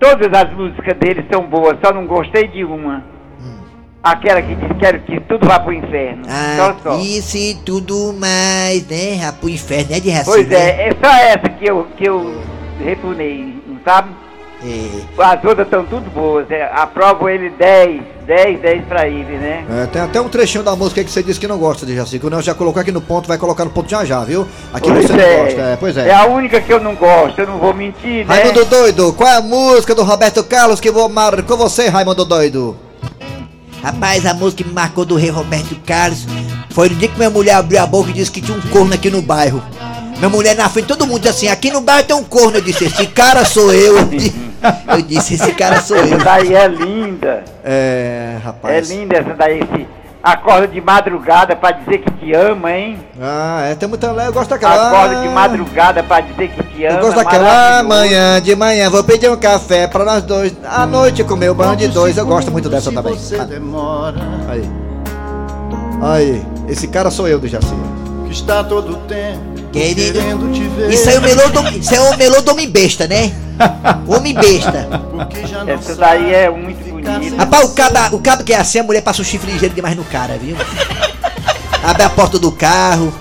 todas 0.00 0.32
as 0.32 0.52
músicas 0.54 0.96
dele 0.98 1.24
são 1.32 1.42
boas, 1.46 1.76
só 1.84 1.92
não 1.92 2.06
gostei 2.06 2.48
de 2.48 2.64
uma. 2.64 3.04
Aquela 4.02 4.40
que 4.40 4.54
diz 4.54 4.68
quero 4.78 5.00
que 5.00 5.18
tudo 5.20 5.46
vá 5.46 5.58
pro 5.58 5.72
inferno. 5.72 6.22
Ah, 6.28 6.74
só, 6.82 6.92
só. 6.94 6.98
isso 7.00 7.36
e 7.36 7.54
tudo 7.66 8.12
mais, 8.12 8.86
né? 8.86 9.32
Pro 9.40 9.48
inferno, 9.48 9.90
né, 9.90 9.96
de 10.00 10.02
Dejaci? 10.02 10.24
Pois 10.24 10.48
né? 10.48 10.56
é, 10.56 10.88
é 10.88 10.92
só 10.92 11.12
essa 11.14 11.48
que 11.48 11.68
eu, 11.68 11.86
que 11.96 12.08
eu 12.08 12.40
repunei, 12.84 13.60
não 13.66 13.78
sabe? 13.84 14.10
É, 14.62 15.22
As 15.22 15.44
outras 15.44 15.66
estão 15.66 15.84
tudo 15.84 16.10
boas. 16.10 16.50
É, 16.50 16.64
aprovo 16.74 17.28
ele 17.28 17.50
10, 17.50 18.02
10, 18.26 18.60
10 18.60 18.84
pra 18.86 19.06
ele, 19.06 19.36
né? 19.38 19.64
é, 19.70 19.86
tem 19.86 20.02
até 20.02 20.20
um 20.20 20.28
trechinho 20.28 20.64
da 20.64 20.74
música 20.74 21.00
aí 21.00 21.04
que 21.04 21.12
você 21.12 21.22
disse 21.22 21.38
que 21.38 21.46
não 21.46 21.58
gosta 21.58 21.86
de 21.86 21.94
Jaci, 21.94 22.18
que 22.18 22.26
o 22.26 22.40
já 22.42 22.54
colocou 22.54 22.80
aqui 22.80 22.90
no 22.90 23.00
ponto, 23.00 23.28
vai 23.28 23.38
colocar 23.38 23.64
no 23.64 23.70
ponto 23.70 23.88
já 23.88 24.04
já, 24.04 24.22
viu? 24.24 24.46
Aqui 24.72 24.90
Pois 24.90 25.06
você 25.06 25.12
não 25.12 25.20
é. 25.20 25.36
gosta, 25.44 25.60
é, 25.60 25.76
pois 25.76 25.96
é. 25.96 26.08
É 26.08 26.14
a 26.14 26.26
única 26.26 26.60
que 26.60 26.72
eu 26.72 26.80
não 26.80 26.94
gosto, 26.96 27.40
eu 27.40 27.46
não 27.46 27.58
vou 27.58 27.72
mentir, 27.72 28.26
né? 28.26 28.34
Raimundo 28.34 28.64
Doido, 28.64 29.12
qual 29.12 29.30
é 29.30 29.36
a 29.36 29.40
música 29.40 29.94
do 29.94 30.02
Roberto 30.02 30.42
Carlos 30.42 30.80
que 30.80 30.90
vou 30.90 31.08
marcou 31.08 31.56
você, 31.56 31.88
Raimundo 31.88 32.24
Doido? 32.24 32.76
Rapaz, 33.82 34.26
a 34.26 34.34
música 34.34 34.64
que 34.64 34.68
me 34.68 34.74
marcou 34.74 35.04
do 35.04 35.14
rei 35.14 35.30
Roberto 35.30 35.76
Carlos 35.86 36.26
foi 36.70 36.88
no 36.88 36.96
dia 36.96 37.08
que 37.08 37.16
minha 37.16 37.30
mulher 37.30 37.54
abriu 37.54 37.80
a 37.80 37.86
boca 37.86 38.10
e 38.10 38.12
disse 38.12 38.30
que 38.30 38.40
tinha 38.40 38.58
um 38.58 38.60
corno 38.60 38.92
aqui 38.92 39.08
no 39.08 39.22
bairro. 39.22 39.62
Minha 40.18 40.28
mulher 40.28 40.56
na 40.56 40.68
frente, 40.68 40.86
todo 40.88 41.06
mundo 41.06 41.20
disse 41.22 41.46
assim, 41.46 41.48
aqui 41.48 41.70
no 41.70 41.80
bairro 41.80 42.04
tem 42.04 42.16
um 42.16 42.24
corno. 42.24 42.56
Eu 42.58 42.60
disse, 42.60 42.86
esse 42.86 43.06
cara 43.06 43.44
sou 43.44 43.72
eu. 43.72 43.94
Eu 44.96 45.02
disse, 45.02 45.34
esse 45.34 45.52
cara 45.52 45.80
sou 45.80 45.96
Essa 45.96 46.14
eu. 46.14 46.18
daí 46.24 46.54
é 46.54 46.66
linda. 46.68 47.44
É, 47.64 48.34
É 48.36 48.44
rapaz. 48.44 48.90
linda 48.90 49.16
essa 49.18 49.34
daí. 49.34 49.60
Esse, 49.60 49.86
acorda 50.22 50.66
de 50.66 50.80
madrugada 50.80 51.54
pra 51.54 51.70
dizer 51.70 51.98
que 51.98 52.10
te 52.12 52.34
ama, 52.34 52.72
hein? 52.72 52.98
Ah, 53.20 53.62
é, 53.70 53.74
tem 53.74 53.88
muita. 53.88 54.08
Eu 54.08 54.32
gosto 54.32 54.50
daquela. 54.50 54.88
Acorda 54.88 55.22
de 55.22 55.28
madrugada 55.28 56.02
pra 56.02 56.20
dizer 56.20 56.48
que 56.48 56.62
te 56.64 56.84
ama. 56.84 56.98
Eu 56.98 57.02
gosto 57.04 57.16
daquela 57.16 57.82
manhã, 57.84 58.40
de 58.40 58.56
manhã, 58.56 58.90
vou 58.90 59.04
pedir 59.04 59.30
um 59.30 59.36
café 59.36 59.86
pra 59.86 60.04
nós 60.04 60.22
dois. 60.24 60.54
À 60.64 60.84
noite 60.86 61.22
comer 61.24 61.50
o 61.50 61.54
banho 61.54 61.76
de 61.76 61.88
dois. 61.88 62.16
Eu 62.16 62.26
gosto 62.26 62.50
muito 62.50 62.68
dessa 62.68 62.90
também. 62.92 63.16
Ah, 63.38 64.12
Aí. 64.50 64.68
Aí, 66.00 66.46
esse 66.68 66.86
cara 66.88 67.10
sou 67.10 67.26
eu 67.28 67.38
do 67.38 67.48
Jaci. 67.48 67.66
Que 68.28 68.34
está 68.34 68.62
todo 68.62 68.94
tempo 69.06 69.70
Querido, 69.72 70.18
querendo 70.18 70.52
te 70.52 70.60
ver. 70.68 70.90
Isso 70.90 71.08
aí 71.08 71.14
é 71.14 71.18
o 71.18 71.22
melô 71.22 71.48
do, 71.48 71.78
isso 71.78 71.94
é 71.94 72.00
o 72.00 72.16
melô 72.18 72.42
do 72.42 72.50
homem 72.50 72.68
besta, 72.68 73.06
né? 73.06 73.32
Homem 74.06 74.34
besta. 74.34 74.86
Porque 75.10 75.46
já 75.46 75.64
não 75.64 75.72
Essa 75.72 75.96
daí 75.96 76.34
é 76.34 76.50
muito 76.50 76.78
bonita. 76.90 77.36
Rapaz, 77.36 77.64
o 77.64 77.74
cabo, 77.74 78.16
o 78.16 78.20
cabo 78.20 78.44
que 78.44 78.52
é 78.52 78.58
assim, 78.58 78.80
a 78.80 78.82
mulher 78.82 79.00
passa 79.00 79.22
um 79.22 79.24
chifre 79.24 79.50
ligeiro 79.50 79.74
demais 79.74 79.96
no 79.96 80.04
cara, 80.04 80.36
viu? 80.36 80.56
Abre 81.82 82.02
a 82.02 82.10
porta 82.10 82.38
do 82.38 82.52
carro, 82.52 83.14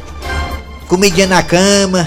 comidinha 0.89 1.25
na 1.25 1.41
cama, 1.41 2.05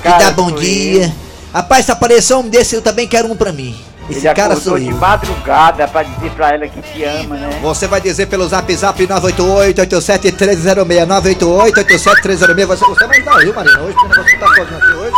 cara 0.00 0.18
dá 0.18 0.30
bom 0.30 0.52
dia. 0.52 1.12
Rapaz, 1.52 1.86
se 1.86 1.90
aparecer 1.90 2.34
um 2.34 2.38
homem 2.38 2.52
desse, 2.52 2.76
eu 2.76 2.82
também 2.82 3.08
quero 3.08 3.30
um 3.30 3.34
pra 3.34 3.52
mim. 3.52 3.76
Eu. 4.10 4.16
Esse 4.16 4.26
Ele 4.26 4.34
cara 4.34 4.56
sou 4.56 4.78
de 4.78 4.88
eu. 4.88 4.96
madrugada 4.96 5.86
pra 5.88 6.02
dizer 6.02 6.30
pra 6.32 6.54
ela 6.54 6.66
que 6.68 6.82
te 6.82 7.04
ama, 7.04 7.36
né? 7.36 7.58
Você 7.62 7.86
vai 7.86 8.00
dizer 8.00 8.26
pelo 8.26 8.46
zap 8.48 8.74
zap 8.74 9.06
988-87-1306, 9.06 11.06
988-87-1306. 11.06 12.66
Você, 12.66 12.84
você 12.84 13.06
vai 13.06 13.22
dar, 13.22 13.38
viu, 13.38 13.54
Marina? 13.54 13.80
Hoje 13.82 13.96
o 13.96 14.08
negócio 14.08 14.38
tá 14.40 14.46
fodendo 14.48 14.76
aqui 14.76 14.92
hoje. 14.92 15.12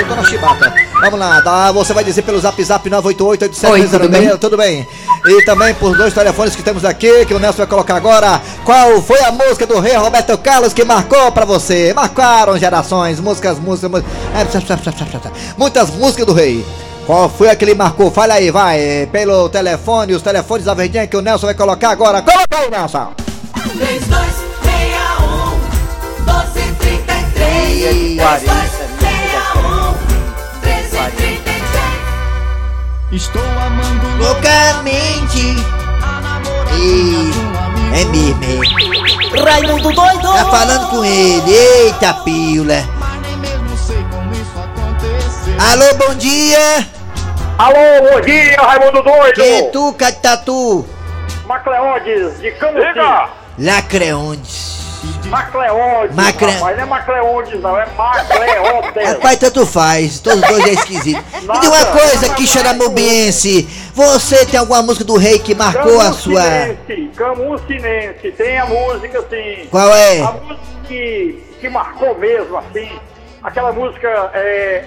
Eu 0.00 0.06
tô 0.06 0.14
na 0.14 0.24
chibata. 0.24 0.74
Vamos 1.00 1.18
lá, 1.18 1.40
tá? 1.42 1.72
Você 1.72 1.92
vai 1.94 2.04
dizer 2.04 2.22
pelo 2.22 2.38
zap 2.40 2.62
zap 2.62 2.88
988-87-1306. 2.90 4.38
Tudo 4.38 4.56
bem? 4.56 4.86
E 5.26 5.44
também 5.44 5.74
por 5.74 5.96
dois 5.96 6.12
telefones 6.12 6.54
que 6.54 6.62
temos 6.62 6.84
aqui, 6.84 7.24
que 7.26 7.34
o 7.34 7.38
Nelson 7.38 7.58
vai 7.58 7.66
colocar 7.66 7.96
agora. 7.96 8.40
Qual 8.64 9.00
foi 9.02 9.20
a 9.24 9.32
música 9.32 9.66
do 9.66 9.78
rei 9.80 9.94
Roberto 9.96 10.36
Carlos 10.38 10.72
que 10.72 10.84
marcou 10.84 11.32
pra 11.32 11.44
você? 11.44 11.92
Marcaram 11.94 12.56
gerações, 12.58 13.20
músicas, 13.20 13.58
músicas, 13.58 13.90
músicas. 13.90 14.12
é, 14.34 14.44
Muitas 15.56 15.90
músicas 15.90 16.26
do 16.26 16.32
rei. 16.32 16.64
Qual 17.08 17.28
foi 17.30 17.48
a 17.48 17.56
que 17.56 17.74
marcou? 17.74 18.10
Fala 18.10 18.34
aí, 18.34 18.50
vai. 18.50 19.08
Pelo 19.10 19.48
telefone, 19.48 20.12
os 20.12 20.20
telefones 20.20 20.66
da 20.66 20.74
verdinha 20.74 21.06
que 21.06 21.16
o 21.16 21.22
Nelson 21.22 21.46
vai 21.46 21.54
colocar 21.54 21.88
agora. 21.88 22.20
Coloca 22.20 22.58
aí, 22.58 22.70
Nelson. 22.70 23.14
3261 23.54 25.58
1233 26.18 27.32
3261 27.32 29.94
1333 30.60 33.12
Estou 33.12 33.40
amando 33.40 34.06
Loucamente. 34.22 35.56
E... 36.76 37.30
É 37.98 38.04
mesmo, 38.04 38.44
é. 38.44 38.48
Raimundo 39.50 39.94
doido! 39.94 40.30
Tá 40.30 40.44
falando 40.50 40.90
com 40.90 41.02
ele. 41.02 41.50
Eita, 41.54 42.12
pila. 42.12 42.86
mas 43.00 43.18
nem 43.22 43.34
mesmo 43.38 43.78
sei 43.78 44.04
como 44.10 44.30
isso 44.34 44.58
aconteceu. 44.58 45.56
Alô, 45.58 45.94
bom 46.06 46.14
dia. 46.14 46.97
Alô, 47.58 47.74
bom 48.12 48.20
dia, 48.20 48.56
Raimundo 48.56 49.02
Doido! 49.02 49.34
Quem 49.34 49.58
é 49.58 49.62
tu, 49.70 49.92
Catatu? 49.94 50.86
Macleondes, 51.44 52.38
de 52.40 52.52
Camusim. 52.52 52.84
Lacreondes. 53.58 54.78
Macleondes, 55.26 56.14
Macre- 56.14 56.50
rapaz, 56.52 56.76
não 56.76 56.82
é 56.82 56.86
Macleondes 56.86 57.60
não, 57.60 57.76
é 57.80 57.86
Macleondes. 57.96 59.08
Rapaz, 59.12 59.38
tanto 59.38 59.66
faz. 59.66 60.20
Todos 60.20 60.40
dois 60.40 60.66
é 60.66 60.70
esquisito. 60.70 61.24
Me 61.34 61.40
diga 61.40 61.68
uma 61.68 61.86
coisa, 61.86 62.34
Quixaramubiense. 62.34 63.62
Você 63.92 64.46
tem 64.46 64.60
alguma 64.60 64.82
música 64.82 65.04
do 65.04 65.16
rei 65.16 65.38
que 65.40 65.54
marcou 65.54 66.00
a 66.00 66.12
sua... 66.12 66.40
Camusinense, 66.42 67.10
Camusinense, 67.16 68.32
tem 68.36 68.58
a 68.58 68.66
música 68.66 69.18
assim. 69.18 69.66
Qual 69.70 69.92
é? 69.94 70.20
A 70.20 70.30
música 70.32 70.60
que, 70.86 71.44
que 71.60 71.68
marcou 71.68 72.16
mesmo, 72.18 72.56
assim, 72.56 72.88
aquela 73.42 73.72
música 73.72 74.30
é. 74.34 74.84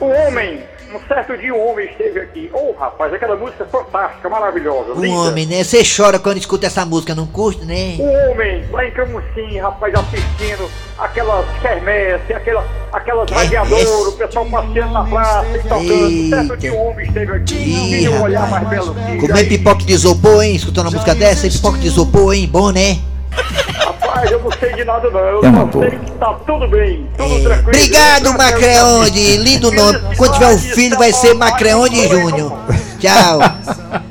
O 0.00 0.06
homem, 0.06 0.62
um 0.94 1.00
certo 1.06 1.36
dia 1.36 1.54
um 1.54 1.70
homem 1.70 1.86
esteve 1.86 2.20
aqui. 2.20 2.50
Oh, 2.52 2.72
rapaz, 2.72 3.12
aquela 3.12 3.36
música 3.36 3.64
é 3.64 3.66
fantástica, 3.66 4.28
maravilhosa. 4.28 4.92
Um 4.92 5.00
linda. 5.00 5.16
homem, 5.20 5.46
né? 5.46 5.62
Você 5.62 5.82
chora 5.84 6.18
quando 6.18 6.38
escuta 6.38 6.66
essa 6.66 6.84
música, 6.84 7.14
não 7.14 7.26
curte, 7.26 7.64
né? 7.64 7.96
O 7.98 8.30
homem 8.30 8.64
lá 8.70 8.84
em 8.84 8.90
Camusim, 8.90 9.58
rapaz, 9.58 9.94
assistindo 9.94 10.68
aquelas 10.98 11.46
quermesse, 11.60 12.32
aquela, 12.32 12.66
aquelas 12.92 13.28
Quermesse. 13.28 13.56
radiadoras, 13.56 14.06
o 14.06 14.12
pessoal 14.12 14.46
passeando 14.46 14.92
na 14.92 15.04
praça 15.04 15.56
e 15.56 15.62
tocando. 15.62 16.28
Certo 16.30 16.56
que 16.56 16.66
Eita. 16.66 16.78
o 16.78 16.86
homem 16.86 17.06
esteve 17.06 17.32
aqui, 17.32 17.54
Ih, 17.54 18.08
um 18.08 18.22
olhar 18.22 18.50
mais 18.50 18.68
belo 18.68 18.94
que 18.94 19.18
Comer 19.18 19.38
aí, 19.40 19.48
pipoca 19.48 19.84
de 19.84 19.92
isopor, 19.92 20.42
hein? 20.42 20.56
Escutando 20.56 20.86
uma 20.86 20.92
música 20.92 21.14
dessa, 21.14 21.46
hein? 21.46 21.52
pipoca 21.52 21.78
de 21.78 21.86
isopor, 21.86 22.34
hein? 22.34 22.48
Bom, 22.50 22.70
né? 22.70 22.98
Rapaz, 23.32 24.30
eu 24.30 24.42
não 24.42 24.50
sei 24.52 24.72
de 24.74 24.84
nada 24.84 25.08
não, 25.10 25.20
eu 25.20 25.44
É 25.44 25.48
uma 25.48 25.60
só 25.60 25.64
boa. 25.66 25.88
sei 25.90 25.98
que 25.98 26.10
tá 26.12 26.34
tudo 26.46 26.68
bem, 26.68 27.06
tudo 27.16 27.36
É. 27.36 27.40
tranquilo. 27.42 27.68
Obrigado, 27.68 28.32
Macreonde. 28.38 29.36
Lindo 29.38 29.72
nome. 29.72 29.98
Quando 30.16 30.32
tiver 30.34 30.48
um 30.48 30.58
filho, 30.58 30.98
vai 30.98 31.12
ser 31.12 31.34
Macreonde 31.34 32.08
Júnior. 32.08 32.52
Tchau. 32.98 33.38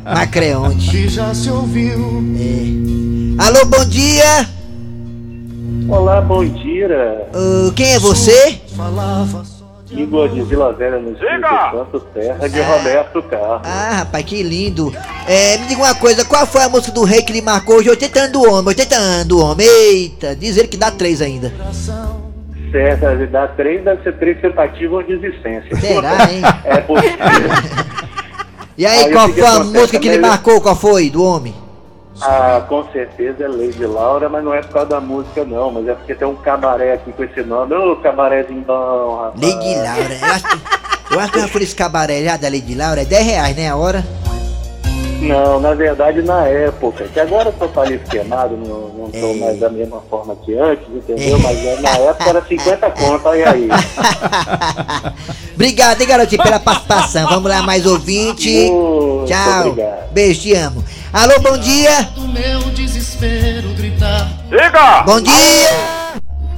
Macreonde. 0.03 1.07
Já 1.09 1.33
se 1.33 1.49
ouviu. 1.49 2.19
Alô, 3.39 3.65
bom 3.65 3.85
dia. 3.85 4.47
Olá, 5.89 6.21
bom 6.21 6.45
dia. 6.45 7.27
Ah, 7.33 7.71
quem 7.75 7.93
é 7.93 7.99
você? 7.99 8.59
Falava 8.75 9.43
Igor 9.91 10.29
de 10.29 10.41
Vila 10.43 10.71
Velha, 10.73 10.99
no 10.99 11.11
Espírito 11.13 11.47
Santo, 11.71 11.99
terra 12.13 12.47
de 12.47 12.61
Roberto 12.61 13.21
Carlos. 13.23 13.61
Ah, 13.63 13.91
rapaz, 13.99 14.23
que 14.25 14.43
lindo. 14.43 14.93
É, 15.27 15.57
me 15.57 15.65
diga 15.67 15.81
uma 15.81 15.95
coisa, 15.95 16.23
qual 16.25 16.45
foi 16.45 16.61
a 16.63 16.69
música 16.69 16.91
do 16.91 17.03
rei 17.03 17.21
que 17.23 17.31
ele 17.31 17.41
marcou 17.41 17.77
hoje? 17.77 17.89
80 17.89 18.19
anos 18.19 18.31
do 18.31 18.41
homem, 18.51 18.67
80 18.67 18.95
anos 18.95 19.25
do 19.25 19.39
homem. 19.43 19.67
Eita, 19.67 20.35
diz 20.35 20.57
ele 20.57 20.67
que 20.67 20.77
dá 20.77 20.91
três 20.91 21.21
ainda. 21.21 21.51
Certo, 22.71 23.31
dá 23.31 23.47
três, 23.47 23.83
deve 23.83 24.03
ser 24.03 24.13
três 24.17 24.39
tentativas 24.39 25.05
de 25.07 25.13
existência. 25.13 25.75
Será, 25.75 26.11
hein? 26.31 26.41
É 26.65 26.77
possível. 26.81 27.17
E 28.77 28.85
aí, 28.85 29.03
Aí, 29.07 29.11
qual 29.11 29.27
foi 29.27 29.45
a 29.45 29.59
música 29.59 29.99
que 29.99 30.07
Ele- 30.07 30.19
marcou? 30.19 30.61
Qual 30.61 30.73
foi? 30.73 31.09
Do 31.09 31.21
homem? 31.21 31.53
Ah, 32.21 32.63
com 32.67 32.83
certeza 32.91 33.45
é 33.45 33.47
Lady 33.47 33.85
Laura, 33.85 34.27
mas 34.29 34.43
não 34.43 34.53
é 34.53 34.61
por 34.61 34.73
causa 34.73 34.89
da 34.89 34.99
música 34.99 35.43
não, 35.45 35.71
mas 35.71 35.87
é 35.87 35.93
porque 35.93 36.13
tem 36.15 36.27
um 36.27 36.35
cabaré 36.35 36.93
aqui 36.93 37.11
com 37.11 37.23
esse 37.23 37.41
nome. 37.43 37.73
Ô, 37.75 37.95
cabarézinho 37.97 38.61
bom, 38.61 39.21
rapaz. 39.21 39.41
Lady 39.41 39.75
Laura. 39.75 40.13
Eu 40.21 40.27
acho 40.33 40.43
que, 40.47 41.13
eu 41.13 41.19
acho 41.19 41.31
que 41.31 41.37
eu 41.37 41.41
já 41.43 41.47
fui 41.47 41.63
esse 41.63 41.75
cabaré 41.75 42.23
já 42.23 42.37
da 42.37 42.49
Lady 42.49 42.75
Laura. 42.75 43.01
É 43.01 43.05
10 43.05 43.25
reais, 43.25 43.55
né? 43.55 43.69
A 43.69 43.75
hora. 43.75 44.05
Não, 45.21 45.59
na 45.59 45.73
verdade 45.73 46.21
na 46.21 46.45
época, 46.47 47.03
que 47.03 47.19
agora 47.19 47.49
eu 47.49 47.53
tô 47.53 47.67
palito 47.67 48.09
queimado, 48.09 48.55
não, 48.55 48.87
não 48.87 49.11
tô 49.11 49.17
É. 49.17 49.33
mais 49.33 49.59
da 49.59 49.69
mesma 49.69 50.01
forma 50.09 50.33
que 50.45 50.57
antes, 50.57 50.87
entendeu? 50.87 51.37
Mas 51.39 51.57
é, 51.65 51.75
na 51.81 51.89
época 51.89 52.29
era 52.29 52.41
50 52.41 52.89
conto, 52.91 53.27
olha 53.27 53.51
aí. 53.51 53.67
Obrigado, 55.53 55.99
hein, 55.99 56.07
garotinho, 56.07 56.41
pela 56.41 56.57
participação. 56.59 57.27
Vamos 57.27 57.49
lá, 57.49 57.61
mais 57.63 57.85
ouvinte. 57.85 58.49
Muito 58.71 59.25
Tchau. 59.27 59.67
obrigado. 59.67 60.09
Beijo, 60.13 60.39
te 60.41 60.53
amo. 60.55 60.83
Alô, 61.11 61.39
bom 61.39 61.57
dia. 61.57 62.03
do 62.15 62.27
meu 62.27 62.59
desespero 62.71 63.69
gritar. 63.73 64.29
Diga! 64.49 65.01
Bom 65.03 65.19
dia. 65.19 65.69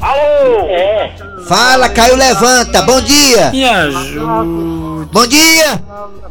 Alô! 0.02 0.68
É. 0.70 1.14
Fala, 1.48 1.88
Caio 1.88 2.16
Levanta. 2.18 2.82
Bom 2.82 3.00
dia. 3.02 3.50
Me 3.52 3.64
ajuda. 3.64 5.06
Bom 5.12 5.26
dia. 5.28 5.82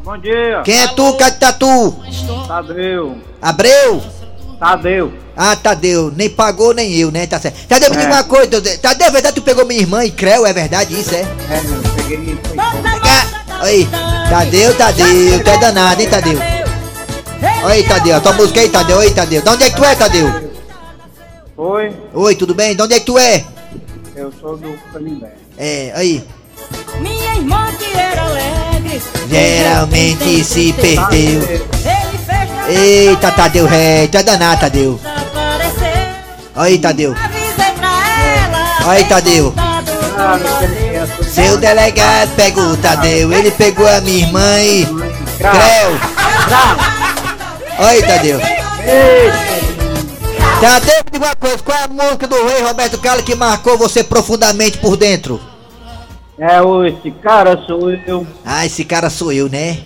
Bom 0.04 0.18
dia, 0.18 0.62
Quem 0.64 0.80
é 0.80 0.88
tu, 0.88 1.14
Catatu? 1.14 1.96
Tadeu. 2.46 3.18
Abreu? 3.40 4.02
Tadeu. 4.58 5.12
Ah, 5.36 5.56
Tadeu. 5.56 6.12
Nem 6.14 6.28
pagou, 6.28 6.74
nem 6.74 6.94
eu, 6.96 7.10
né? 7.10 7.26
Tá 7.26 7.40
certo. 7.40 7.66
Tadeu, 7.68 7.90
me 7.90 7.96
diga 7.96 8.12
uma 8.12 8.24
coisa. 8.24 8.48
Tadeu, 8.50 8.78
Tadeu, 8.78 9.06
é 9.06 9.10
verdade 9.10 9.34
que 9.34 9.40
tu 9.40 9.44
pegou 9.44 9.64
minha 9.64 9.80
irmã 9.80 10.04
e 10.04 10.10
Creu? 10.10 10.44
É 10.46 10.52
verdade 10.52 10.98
isso, 10.98 11.14
é? 11.14 11.20
É, 11.20 11.60
meu, 11.62 11.82
peguei 11.96 12.18
minha 12.18 12.38
Ah, 12.58 13.64
Aí, 13.64 13.88
Tadeu, 14.28 14.74
Tadeu, 14.76 15.44
tu 15.44 15.50
é 15.50 15.58
danado, 15.58 16.02
hein, 16.02 16.08
Tadeu? 16.08 16.59
Oi, 17.64 17.82
Tadeu, 17.84 18.20
tua 18.20 18.32
música 18.34 18.60
aí, 18.60 18.68
Tadeu, 18.68 18.98
oi, 18.98 19.10
Tadeu. 19.10 19.42
De 19.42 19.48
onde 19.48 19.64
é 19.64 19.70
que 19.70 19.76
tu 19.76 19.84
é, 19.84 19.94
Tadeu? 19.94 20.50
Oi, 21.56 21.92
Oi, 22.14 22.34
tudo 22.36 22.54
bem? 22.54 22.74
De 22.74 22.82
onde 22.82 22.94
é 22.94 23.00
que 23.00 23.06
tu 23.06 23.18
é? 23.18 23.44
eu 24.14 24.32
sou 24.40 24.56
do 24.56 24.76
Canindé. 24.92 25.32
É, 25.56 25.92
aí. 25.94 26.24
Minha 27.00 27.36
irmã 27.36 27.70
que 27.78 27.96
era 27.98 28.22
alegre. 28.22 29.02
Geralmente 29.28 30.44
se 30.44 30.72
perdeu. 30.74 31.62
Eita, 32.68 33.30
Tadeu, 33.32 33.66
ré, 33.66 34.06
tá 34.06 34.22
danado, 34.22 34.60
Tadeu. 34.60 35.00
aí, 36.54 36.78
Tadeu. 36.78 37.14
Avisei 37.18 37.72
pra 37.76 37.88
ela. 37.88 38.78
Olha 38.86 38.98
aí, 38.98 39.04
Tadeu. 39.04 39.54
Seu 41.32 41.56
delegado 41.56 42.30
pegou 42.36 42.64
o 42.64 42.76
Tadeu, 42.76 43.32
ele 43.32 43.50
pegou 43.50 43.86
a 43.88 44.00
minha 44.00 44.26
irmã 44.26 44.60
e. 44.60 44.86
Creu! 45.38 46.89
Olha 47.80 47.88
aí, 47.88 48.02
Tadeu. 48.02 48.38
Tadeu, 50.60 50.94
me 50.96 51.10
diga 51.12 51.24
uma 51.24 51.34
coisa, 51.34 51.58
qual 51.64 51.78
é 51.78 51.84
a 51.84 51.88
música 51.88 52.26
do 52.26 52.46
rei 52.46 52.62
Roberto 52.62 52.98
Carlos 52.98 53.24
que 53.24 53.34
marcou 53.34 53.78
você 53.78 54.04
profundamente 54.04 54.76
por 54.76 54.98
dentro? 54.98 55.40
É, 56.38 56.60
o, 56.60 56.84
esse 56.84 57.10
cara 57.10 57.56
sou 57.66 57.90
eu. 57.90 58.26
Ah, 58.44 58.66
esse 58.66 58.84
cara 58.84 59.08
sou 59.08 59.32
eu, 59.32 59.48
né? 59.48 59.78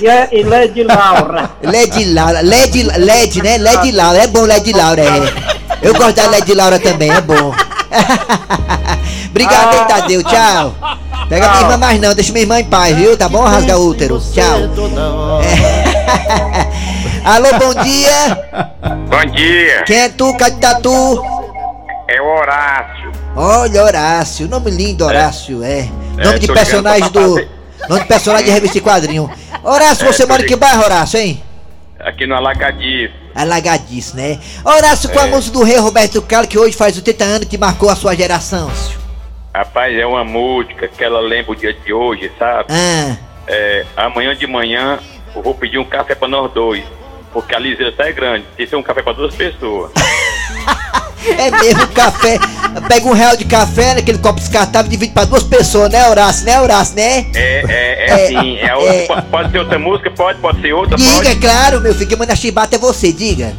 E, 0.00 0.08
é, 0.08 0.28
e 0.32 0.42
Lady 0.42 0.84
Laura. 0.84 1.50
Led 1.62 2.04
Laura, 2.14 2.40
Led, 2.40 2.82
Led, 2.82 3.42
né? 3.42 3.58
Led 3.58 3.92
Laura, 3.92 4.18
é 4.22 4.26
bom 4.26 4.42
Led 4.42 4.72
Laura, 4.72 5.02
é. 5.02 5.32
Eu 5.82 5.94
gosto 5.94 6.16
da 6.16 6.28
Led 6.30 6.54
Laura 6.54 6.80
também, 6.80 7.10
é 7.10 7.20
bom. 7.20 7.54
Obrigado, 9.30 9.74
hein, 9.74 9.84
Tadeu, 9.86 10.22
tchau. 10.24 10.74
Pega 11.28 11.48
minha 11.48 11.60
irmã 11.62 11.76
mais 11.78 12.00
não, 12.00 12.14
deixa 12.14 12.32
minha 12.32 12.42
irmã 12.42 12.60
em 12.60 12.64
paz, 12.64 12.94
viu? 12.96 13.16
Tá 13.16 13.28
bom, 13.28 13.42
rasga 13.44 13.78
útero, 13.78 14.20
tchau. 14.32 14.58
É. 15.42 17.24
Alô, 17.24 17.48
bom 17.58 17.82
dia. 17.82 18.38
Bom 19.08 19.30
dia, 19.32 19.82
Quem 19.84 19.96
é 20.00 20.08
tu, 20.10 20.34
cadê 20.36 20.56
tá 20.60 20.74
tu? 20.80 21.22
é 22.08 22.20
o 22.20 22.26
Horácio. 22.38 23.12
Olha, 23.34 23.82
Horácio, 23.82 24.48
nome 24.48 24.70
lindo, 24.70 25.04
Horácio, 25.04 25.64
é. 25.64 25.88
É, 26.18 26.24
Nome 26.24 26.38
de 26.38 26.46
personagem 26.46 27.10
do. 27.10 27.20
fazer- 27.30 27.48
Nome 27.88 28.00
de 28.02 28.06
personagem 28.06 28.46
de 28.46 28.52
revista 28.52 28.78
e 28.78 28.80
quadrinho. 28.80 29.30
Horácio, 29.62 30.06
É, 30.06 30.12
você 30.12 30.24
mora 30.26 30.42
em 30.42 30.46
que 30.46 30.56
bairro, 30.56 30.84
Horácio, 30.84 31.18
hein? 31.18 31.42
Aqui 32.00 32.26
no 32.26 32.34
Alagadiço. 32.34 33.14
Alagadice, 33.34 34.14
né? 34.16 34.38
Horácio, 34.64 35.08
com 35.08 35.18
a 35.18 35.26
É. 35.26 35.30
música 35.30 35.56
do 35.58 35.64
rei 35.64 35.78
Roberto 35.78 36.20
Carlos, 36.22 36.48
que 36.48 36.58
hoje 36.58 36.76
faz 36.76 36.94
80 36.96 37.24
anos 37.24 37.48
que 37.48 37.56
marcou 37.58 37.88
a 37.90 37.96
sua 37.96 38.14
geração. 38.14 38.70
senhor. 38.74 39.03
Rapaz, 39.54 39.96
é 39.96 40.04
uma 40.04 40.24
música 40.24 40.88
que 40.88 41.04
ela 41.04 41.20
lembra 41.20 41.52
o 41.52 41.56
dia 41.56 41.72
de 41.72 41.92
hoje, 41.92 42.30
sabe? 42.38 42.66
Ah, 42.70 43.16
É, 43.46 43.84
amanhã 43.96 44.34
de 44.34 44.46
manhã 44.46 44.98
eu 45.34 45.42
vou 45.42 45.54
pedir 45.54 45.78
um 45.78 45.84
café 45.84 46.14
pra 46.14 46.26
nós 46.26 46.50
dois. 46.52 46.82
Porque 47.32 47.54
a 47.54 47.58
liseira 47.58 47.92
tá 47.92 48.06
é 48.08 48.12
grande. 48.12 48.44
Tem 48.56 48.64
que 48.66 48.70
ser 48.70 48.76
um 48.76 48.82
café 48.82 49.02
pra 49.02 49.12
duas 49.12 49.34
pessoas. 49.34 49.90
é 51.38 51.50
mesmo 51.50 51.86
café. 51.88 52.38
Pega 52.88 53.06
um 53.06 53.12
real 53.12 53.36
de 53.36 53.44
café 53.44 53.94
naquele 53.94 54.18
copo 54.18 54.38
descartável 54.40 54.86
e 54.86 54.90
divide 54.90 55.12
pra 55.12 55.24
duas 55.24 55.42
pessoas, 55.44 55.90
né, 55.90 56.08
Horácio? 56.08 56.46
Né, 56.46 56.60
Horácio, 56.60 56.96
né? 56.96 57.26
É, 57.34 57.38
é, 57.38 57.64
é, 57.68 58.06
É, 58.08 58.12
assim. 58.12 58.56
É 58.58 58.66
é. 59.02 59.06
po- 59.06 59.22
Pode 59.22 59.50
ser 59.52 59.58
outra 59.58 59.78
música? 59.78 60.10
Pode, 60.10 60.38
pode 60.40 60.60
ser 60.60 60.72
outra, 60.72 60.96
Diga, 60.96 61.10
é 61.12 61.34
pode. 61.34 61.36
claro, 61.40 61.80
meu 61.80 61.94
filho, 61.94 62.08
que 62.08 62.16
manda 62.16 62.34
chibata 62.36 62.74
é 62.76 62.78
você, 62.78 63.12
diga. 63.12 63.52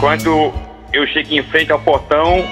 Quando 0.00 0.52
eu 0.92 1.06
chego 1.08 1.32
em 1.34 1.42
frente 1.44 1.70
ao 1.72 1.78
portão, 1.80 2.44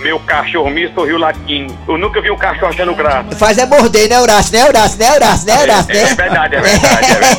meu 0.00 0.18
cachorro 0.20 0.70
me 0.70 0.92
sorriu 0.92 1.18
latindo. 1.18 1.76
Eu 1.88 1.98
nunca 1.98 2.20
vi 2.20 2.30
um 2.30 2.36
cachorro 2.36 2.68
achando 2.68 2.94
graça. 2.94 3.34
Faz 3.36 3.58
é 3.58 3.66
morder, 3.66 4.08
né, 4.08 4.20
Horácio? 4.20 4.52
Né, 4.52 4.64
Horácio? 4.64 4.98
Né, 4.98 5.12
Horácio? 5.12 5.46
Né, 5.46 5.62
Horácio? 5.62 5.90
É, 5.90 5.94
Né? 5.94 6.02
é 6.02 6.14
verdade, 6.14 6.56
é 6.56 6.60
verdade, 6.60 7.10
é 7.10 7.14
verdade. 7.14 7.36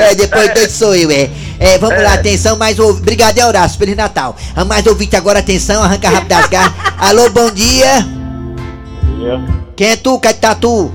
é, 0.02 0.14
depois 0.14 0.54
doido 0.54 0.70
sou 0.70 0.94
eu, 0.94 1.10
é. 1.10 1.30
É, 1.58 1.78
vamos 1.78 2.02
lá, 2.02 2.14
atenção, 2.14 2.56
mais 2.56 2.78
ouvintes. 2.78 3.02
Obrigado, 3.02 3.38
é 3.38 3.46
Horácio, 3.46 3.78
Feliz 3.78 3.96
Natal. 3.96 4.34
Ah, 4.56 4.64
Mais 4.64 4.86
ouvinte 4.86 5.14
agora, 5.14 5.40
atenção, 5.40 5.82
arranca 5.82 6.08
rápido 6.08 6.32
as 6.32 6.48
garras. 6.48 6.72
Alô, 6.98 7.28
bom 7.30 7.50
dia. 7.50 8.06
Quem 9.76 9.90
é 9.90 9.96
tu? 9.96 10.18
Cadê 10.18 10.38
tá 10.38 10.54
tu? 10.54 10.90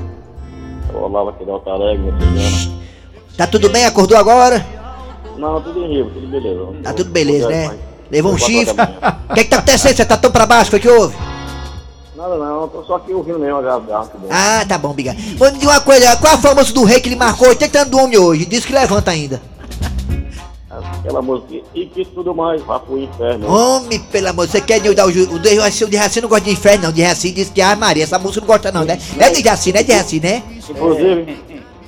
Olá, 0.93 1.29
aqui 1.29 1.45
da 1.45 1.53
Alta 1.53 1.71
Alegre, 1.71 2.13
Tá 3.37 3.45
tudo 3.45 3.69
bem? 3.69 3.85
Acordou 3.85 4.17
agora? 4.17 4.65
Não, 5.37 5.61
tudo 5.61 5.83
em 5.83 5.89
Rio, 5.89 6.09
tudo 6.09 6.27
beleza. 6.27 6.65
Tá 6.81 6.93
tudo 6.93 7.09
beleza, 7.09 7.49
né? 7.49 7.69
Levou 8.11 8.33
um 8.33 8.37
chifre? 8.37 8.73
O 9.29 9.33
que 9.33 9.43
que 9.43 9.49
tá 9.49 9.57
acontecendo? 9.57 9.95
Você 9.95 10.05
tá 10.05 10.17
tão 10.17 10.31
pra 10.31 10.45
baixo? 10.45 10.69
Foi 10.71 10.79
que 10.79 10.87
houve? 10.89 11.15
Nada 12.15 12.37
não, 12.37 12.67
tô 12.69 12.81
só 12.83 12.95
aqui 12.95 13.13
ouvindo 13.13 13.37
mesmo 13.39 13.57
a 13.57 13.61
garra. 13.61 14.09
Ah, 14.31 14.65
tá 14.67 14.77
bom, 14.77 14.91
obrigado. 14.91 15.17
Vou 15.37 15.51
dizer 15.51 15.65
uma 15.67 15.81
coisa, 15.81 16.15
qual 16.17 16.35
a 16.35 16.37
famosa 16.37 16.73
do 16.73 16.83
rei 16.83 16.99
que 17.01 17.09
ele 17.09 17.15
marcou 17.17 17.49
80 17.49 17.77
anos 17.79 17.91
do 17.91 17.97
homem 17.99 18.17
hoje? 18.17 18.45
Diz 18.45 18.65
que 18.65 18.71
levanta 18.73 19.11
ainda. 19.11 19.41
Aquela 20.99 21.21
música, 21.21 21.61
e 21.73 21.85
que 21.85 22.03
tudo 22.05 22.33
mais, 22.35 22.61
vá 22.63 22.79
pro 22.79 22.97
inferno. 22.97 23.47
Homem, 23.49 23.99
pelo 23.99 24.27
amor, 24.29 24.47
você 24.47 24.59
quer 24.59 24.79
dar 24.93 25.05
o 25.05 25.09
o 25.09 25.39
de 25.39 25.55
Jaci, 25.55 25.83
o 25.85 25.89
de 25.89 25.95
Jaci 25.97 26.19
não 26.21 26.27
gosta 26.27 26.45
de 26.45 26.51
inferno, 26.51 26.85
não. 26.85 26.91
De 26.91 27.01
Jaci 27.01 27.31
diz 27.31 27.49
que, 27.49 27.61
ah, 27.61 27.75
Maria, 27.75 28.03
essa 28.03 28.19
música 28.19 28.41
não 28.41 28.47
gosta, 28.47 28.71
não, 28.71 28.83
né? 28.83 28.97
É 29.19 29.29
de 29.29 29.41
Jaci, 29.41 29.71
né? 29.71 29.83
De 29.83 29.93
Jaci, 29.93 30.19
né? 30.19 30.43
Inclusive, 30.69 31.37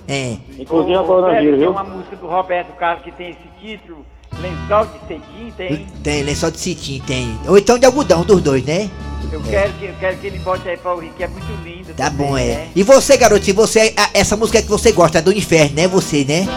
É. 0.07 0.37
inclusive 0.57 0.93
a 0.95 1.01
Ô, 1.01 1.05
coronavírus, 1.05 1.49
Tem 1.51 1.59
viu? 1.59 1.71
uma 1.71 1.83
música 1.83 2.15
do 2.15 2.27
Roberto 2.27 2.71
Carlos 2.77 3.03
que 3.03 3.11
tem 3.11 3.31
esse 3.31 3.49
título, 3.59 4.05
Lençol 4.41 4.85
de 4.85 4.99
Cetim, 5.07 5.53
tem. 5.57 5.87
Tem, 6.03 6.23
lençol 6.23 6.51
de 6.51 6.59
cetim, 6.59 7.01
tem. 7.07 7.39
Ou 7.47 7.57
então 7.57 7.79
de 7.79 7.85
algodão, 7.85 8.21
dos 8.23 8.41
dois, 8.41 8.63
né? 8.63 8.89
Eu 9.31 9.41
quero, 9.41 9.73
que, 9.73 9.85
eu 9.85 9.93
quero 9.99 10.17
que 10.17 10.27
ele 10.27 10.39
bote 10.39 10.69
aí 10.69 10.77
pra 10.77 10.93
ouvir, 10.93 11.11
que 11.17 11.23
é 11.23 11.27
muito 11.27 11.47
lindo. 11.63 11.93
Tá 11.93 12.09
também, 12.09 12.27
bom, 12.27 12.37
é. 12.37 12.45
né? 12.45 12.67
E 12.75 12.83
você, 12.83 13.17
garotinho, 13.17 13.55
você, 13.55 13.93
a- 13.97 14.09
essa 14.13 14.37
música 14.37 14.61
que 14.61 14.69
você 14.69 14.91
gosta 14.91 15.17
é 15.17 15.21
do 15.21 15.33
inferno, 15.33 15.75
né? 15.75 15.87
Você, 15.87 16.23
né? 16.23 16.47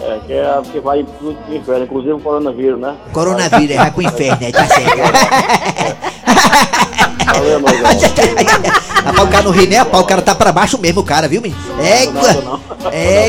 É, 0.00 0.18
que 0.26 0.32
é 0.32 0.40
a 0.44 0.62
que 0.62 0.80
vai 0.80 1.04
pro 1.04 1.36
inferno, 1.54 1.84
inclusive 1.84 2.12
o 2.14 2.18
coronavírus, 2.20 2.80
né? 2.80 2.96
Coronavírus, 3.12 3.70
é, 3.70 3.76
vai 3.76 3.90
pro 3.90 4.02
inferno, 4.02 4.38
né? 4.40 4.50
Tá 4.50 4.66
certo. 4.66 4.96
Valeu, 7.26 7.60
meu 7.60 7.74
irmão. 7.74 7.92
Rapaz, 9.04 9.22
o 9.22 9.28
cara 9.28 9.42
não 9.44 9.50
ri 9.52 9.66
nem 9.66 9.78
a 9.78 9.84
pau, 9.84 10.00
o 10.00 10.04
cara 10.06 10.22
tá 10.22 10.34
pra 10.34 10.50
baixo 10.50 10.78
mesmo, 10.78 11.02
o 11.02 11.04
cara, 11.04 11.28
viu, 11.28 11.40
menino? 11.40 11.60
Égua! 11.80 12.60
É. 12.92 13.28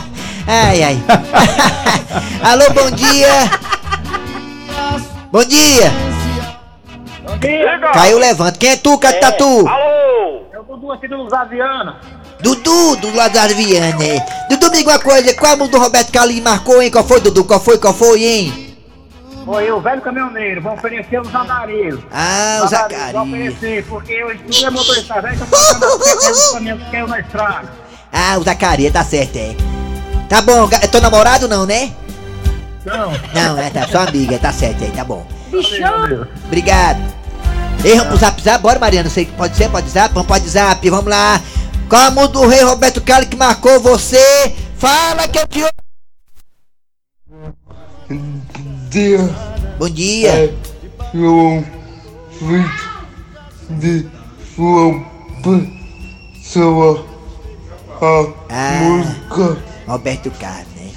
Ai, 0.46 0.82
ai. 0.82 1.02
Alô, 2.42 2.70
bom 2.70 2.90
dia! 2.90 3.50
Bom 5.32 5.44
dia! 5.44 5.90
Caiu, 7.92 8.18
levanta. 8.18 8.58
Quem 8.58 8.70
é 8.70 8.76
tu, 8.76 8.98
Catatu? 8.98 9.66
Alô! 9.66 10.42
Eu 10.52 10.64
tô 10.64 10.76
Dudu 10.76 10.92
aqui 10.92 11.08
do 11.08 11.16
Lusaviana. 11.16 11.96
Dudu, 12.40 12.96
do 12.96 13.14
Lázaro 13.14 13.54
Viana. 13.54 14.04
é. 14.04 14.18
Dudu, 14.50 14.70
me 14.70 14.78
diga 14.78 14.90
uma 14.90 14.98
coisa, 14.98 15.34
qual 15.34 15.52
a 15.52 15.56
música 15.56 15.78
do 15.78 15.82
Roberto 15.82 16.12
Carlos 16.12 16.40
marcou, 16.40 16.82
hein? 16.82 16.90
Qual 16.90 17.04
foi, 17.04 17.20
Dudu? 17.20 17.44
Qual 17.44 17.60
foi, 17.60 17.78
qual 17.78 17.94
foi, 17.94 18.22
hein? 18.24 18.76
Foi 19.46 19.70
o 19.70 19.80
velho 19.80 20.00
caminhoneiro, 20.00 20.60
vou 20.62 20.72
oferecer 20.72 21.20
os 21.20 21.34
andarilhos. 21.34 22.00
Ah, 22.10 22.62
o 22.64 22.66
Zacarias. 22.68 23.12
Vou 23.12 23.22
oferecer, 23.22 23.84
porque 23.86 24.12
eu 24.12 24.32
estudo 24.32 24.66
é 24.66 24.70
motorista 24.70 25.20
velho, 25.20 25.36
que 25.36 25.42
eu 25.42 25.46
tô 25.46 25.56
andando 25.56 26.00
os 26.00 26.50
caminhões 26.52 26.82
que 26.82 26.90
caiu 26.90 27.08
na 27.08 27.20
estrada. 27.20 27.72
Ah, 28.12 28.38
o 28.38 28.42
Zacarias, 28.42 28.92
tá 28.92 29.04
certo, 29.04 29.36
é. 29.36 29.54
Tá 30.34 30.42
bom, 30.42 30.68
é 30.68 30.88
teu 30.88 31.00
namorado 31.00 31.46
não, 31.46 31.64
né? 31.64 31.92
Não. 32.84 33.12
Não, 33.32 33.56
é, 33.56 33.70
tá, 33.70 33.86
só 33.86 33.98
amiga, 34.00 34.36
tá 34.36 34.52
certo 34.52 34.82
aí, 34.82 34.90
tá 34.90 35.04
bom. 35.04 35.24
Bichão. 35.48 36.26
Obrigado. 36.46 37.00
Ei, 37.84 37.92
vamos 37.92 38.08
pro 38.08 38.16
zap 38.16 38.42
zap, 38.42 38.60
bora 38.60 38.80
Mariana, 38.80 39.08
sei 39.08 39.26
que 39.26 39.32
pode 39.34 39.56
ser, 39.56 39.70
pode 39.70 39.88
zap, 39.88 40.12
vamos 40.12 40.26
pode 40.26 40.48
zap, 40.48 40.90
vamos 40.90 41.08
lá. 41.08 41.40
Qual 41.88 42.02
a 42.02 42.10
música 42.10 42.32
do 42.32 42.48
rei 42.48 42.64
Roberto 42.64 43.00
Carlos 43.00 43.28
que 43.28 43.36
marcou 43.36 43.78
você? 43.78 44.52
Fala 44.76 45.28
que 45.28 45.38
eu 45.38 45.46
te 45.46 45.64
dia. 48.90 49.18
Bom 49.78 49.88
dia. 49.88 50.30
É 50.30 50.54
João 51.14 51.64
Vitor 52.40 53.04
de 53.70 54.08
João 54.56 55.06
Pessoa. 56.42 57.06
A 58.00 58.26
Ah. 58.50 58.80
música 58.82 59.73
Roberto 59.86 60.30
Carlos, 60.32 60.66
né? 60.76 60.90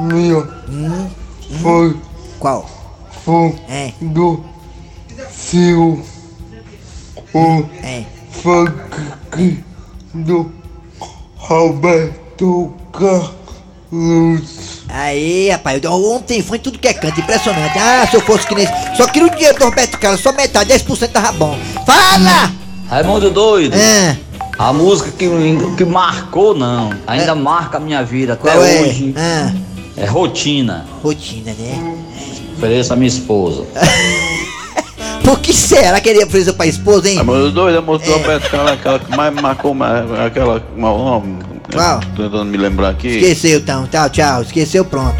minha 0.00 0.38
Hum, 0.68 1.08
foi 1.62 1.96
Qual? 2.38 2.68
foi 3.24 3.54
É. 3.68 3.92
do 4.00 4.44
seu 5.30 6.02
o 7.34 7.64
É. 7.82 8.04
funk 8.30 9.64
do 10.14 10.52
Roberto 11.36 12.72
Carlos. 12.92 14.76
Aí, 14.88 15.48
rapaz, 15.50 15.82
eu- 15.82 15.92
ontem 15.92 16.42
foi 16.42 16.58
tudo 16.58 16.78
que 16.78 16.88
é 16.88 16.94
canto, 16.94 17.20
impressionante. 17.20 17.78
Ah, 17.78 18.06
se 18.08 18.16
eu 18.16 18.20
fosse 18.20 18.46
que 18.46 18.54
nem. 18.54 18.66
Só 18.96 19.06
queria 19.06 19.26
o 19.28 19.30
dinheiro 19.30 19.58
do 19.58 19.64
Roberto 19.64 19.98
Carlos, 19.98 20.20
só 20.20 20.32
metade, 20.32 20.68
10% 20.68 21.12
tava 21.12 21.32
bom. 21.32 21.58
Fala! 21.84 22.52
Raimundo 22.88 23.30
doido. 23.30 23.74
Ah. 23.76 24.16
A 24.58 24.72
música 24.72 25.10
que, 25.10 25.28
que 25.76 25.84
marcou, 25.84 26.54
não. 26.54 26.90
Ainda 27.06 27.34
marca 27.34 27.76
a 27.76 27.80
minha 27.80 28.02
vida 28.02 28.32
até 28.34 28.50
Qual 28.50 28.64
é? 28.64 28.80
hoje. 28.80 29.14
Ah. 29.16 29.52
É 29.96 30.06
rotina. 30.06 30.86
Rotina, 31.02 31.52
né? 31.58 31.96
Ofereço 32.56 32.92
a 32.92 32.96
minha 32.96 33.08
esposa. 33.08 33.64
Por 35.22 35.40
que 35.40 35.52
será 35.52 36.00
que 36.00 36.08
ele 36.08 36.20
ia 36.20 36.26
fazer 36.26 36.52
pra 36.52 36.66
esposa, 36.66 37.08
hein? 37.10 37.18
A 37.18 37.24
música 37.24 37.50
doida, 37.50 37.78
a 37.78 37.82
música 37.82 38.10
do 38.12 38.18
Roberto 38.18 38.50
Carlos, 38.50 38.72
aquela 38.72 38.98
que 38.98 39.16
mais 39.16 39.34
marcou, 39.34 39.74
mais- 39.74 40.10
aquela. 40.20 40.60
Qual? 40.60 42.00
Tô 42.14 42.22
tentando 42.22 42.44
me 42.44 42.56
lembrar 42.56 42.90
aqui. 42.90 43.08
Esqueceu 43.08 43.58
então, 43.58 43.86
tchau, 43.88 44.08
tchau. 44.08 44.42
Esqueceu, 44.42 44.84
pronto. 44.84 45.16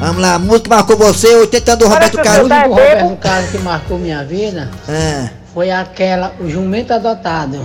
Vamos 0.00 0.20
lá, 0.20 0.34
a 0.34 0.38
música 0.38 0.60
que 0.64 0.68
marcou 0.70 0.96
você, 0.96 1.28
80 1.36 1.76
do 1.76 1.86
Roberto 1.86 2.18
A 2.18 2.22
Carlos. 2.22 2.48
música 2.48 2.68
do 2.68 2.74
Roberto 2.74 3.16
Carlos 3.18 3.50
que 3.50 3.58
marcou 3.58 3.98
minha 3.98 4.24
vida 4.24 4.68
Ah, 4.88 5.28
foi 5.54 5.70
aquela, 5.70 6.34
o 6.40 6.48
jumento 6.50 6.92
adotado. 6.92 7.60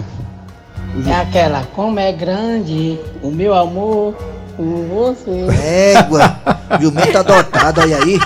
É 1.07 1.13
aquela, 1.15 1.63
como 1.75 1.99
é 1.99 2.11
grande 2.11 2.99
o 3.21 3.29
meu 3.31 3.53
amor 3.53 4.13
por 4.55 4.65
você. 4.65 5.47
égua, 5.95 6.39
jumento 6.81 7.17
adotado, 7.17 7.81
olha 7.81 7.97
aí. 7.97 8.19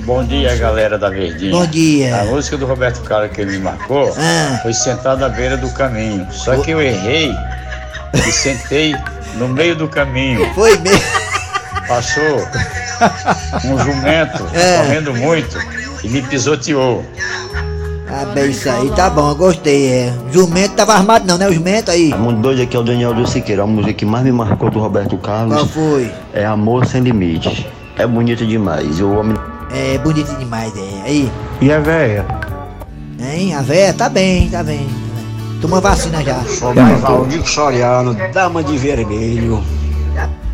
Bom 0.00 0.24
dia, 0.24 0.56
galera 0.56 0.98
da 0.98 1.08
Verdinha. 1.10 1.52
Bom 1.52 1.66
dia. 1.66 2.20
A 2.20 2.24
música 2.24 2.56
do 2.56 2.66
Roberto 2.66 3.02
Carlos 3.02 3.30
que 3.32 3.40
ele 3.40 3.52
me 3.52 3.58
marcou 3.58 4.12
Ah. 4.18 4.58
foi 4.62 4.72
sentado 4.72 5.24
à 5.24 5.28
beira 5.28 5.56
do 5.56 5.70
caminho. 5.72 6.26
Só 6.30 6.56
que 6.56 6.70
eu 6.70 6.80
errei 6.80 7.34
e 8.14 8.32
sentei 8.32 8.94
no 9.34 9.48
meio 9.48 9.74
do 9.76 9.88
caminho. 9.88 10.52
Foi 10.54 10.76
mesmo. 10.78 11.02
Passou 11.86 12.38
um 13.64 13.78
jumento 13.78 14.44
É. 14.54 14.78
correndo 14.78 15.14
muito 15.14 15.58
e 16.04 16.08
me 16.08 16.22
pisoteou. 16.22 17.04
Ah, 18.10 18.24
bem, 18.34 18.50
isso 18.50 18.68
aí 18.70 18.90
tá 18.92 19.10
bom, 19.10 19.28
eu 19.28 19.34
gostei, 19.34 19.88
é. 19.90 20.14
Jumento 20.32 20.74
tava 20.74 20.94
armado 20.94 21.26
não, 21.26 21.36
né? 21.36 21.46
O 21.48 21.52
jumento 21.52 21.90
aí. 21.90 22.12
Muito 22.14 22.40
doido 22.40 22.62
aqui 22.62 22.76
é 22.76 22.80
o 22.80 22.82
Daniel 22.82 23.12
do 23.12 23.26
Siqueira. 23.28 23.62
A 23.64 23.66
música 23.66 23.92
que 23.92 24.04
mais 24.06 24.24
me 24.24 24.32
marcou 24.32 24.70
do 24.70 24.78
Roberto 24.78 25.16
Carlos 25.18 25.54
Qual 25.54 25.66
foi? 25.66 26.10
é 26.32 26.44
Amor 26.46 26.86
Sem 26.86 27.02
Limite. 27.02 27.66
É 27.96 28.06
bonito 28.06 28.46
demais. 28.46 28.98
E 28.98 29.02
o 29.02 29.18
homem. 29.18 29.36
É 29.70 29.98
bonito 29.98 30.34
demais, 30.38 30.72
é. 30.76 31.02
Aí, 31.04 31.30
E 31.60 31.70
a 31.70 31.78
véia? 31.80 32.24
hein? 33.20 33.54
A 33.54 33.60
véia 33.60 33.92
tá 33.92 34.08
bem, 34.08 34.48
tá 34.48 34.62
bem. 34.62 34.88
Toma 35.60 35.80
vacina 35.80 36.22
já. 36.22 36.40
Valdir 37.00 37.44
Soriano, 37.46 38.16
Dama 38.32 38.62
de 38.62 38.78
Vermelho. 38.78 39.62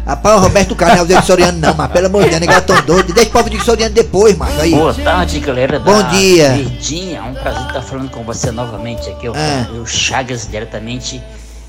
Rapaz, 0.07 0.37
o 0.37 0.40
Roberto 0.40 0.73
o 1.03 1.07
Diego 1.07 1.23
Soriano 1.25 1.59
não, 1.59 1.75
mas 1.75 1.90
pelo 1.90 2.07
amor 2.07 2.25
de 2.25 2.29
Deus, 2.31 2.40
negócio 2.40 2.62
tão 2.62 2.83
doido. 2.83 3.12
Deixa 3.14 3.31
o 3.31 3.33
povo 3.33 3.49
Diego 3.49 3.64
Soriano 3.64 3.95
depois, 3.95 4.37
macho. 4.37 4.61
Aí. 4.61 4.71
Boa 4.71 4.93
tarde, 4.93 5.40
galera 5.40 5.79
da 5.79 5.85
Bom 5.85 6.03
dia. 6.11 6.51
Verdinha. 6.51 7.19
É 7.19 7.23
um 7.23 7.35
prazer 7.35 7.67
estar 7.67 7.83
falando 7.83 8.11
com 8.11 8.23
você 8.23 8.51
novamente 8.51 9.09
aqui. 9.09 9.27
Eu, 9.27 9.33
Ah. 9.35 9.67
eu 9.75 9.87
Chagas, 9.87 10.47
diretamente 10.47 11.23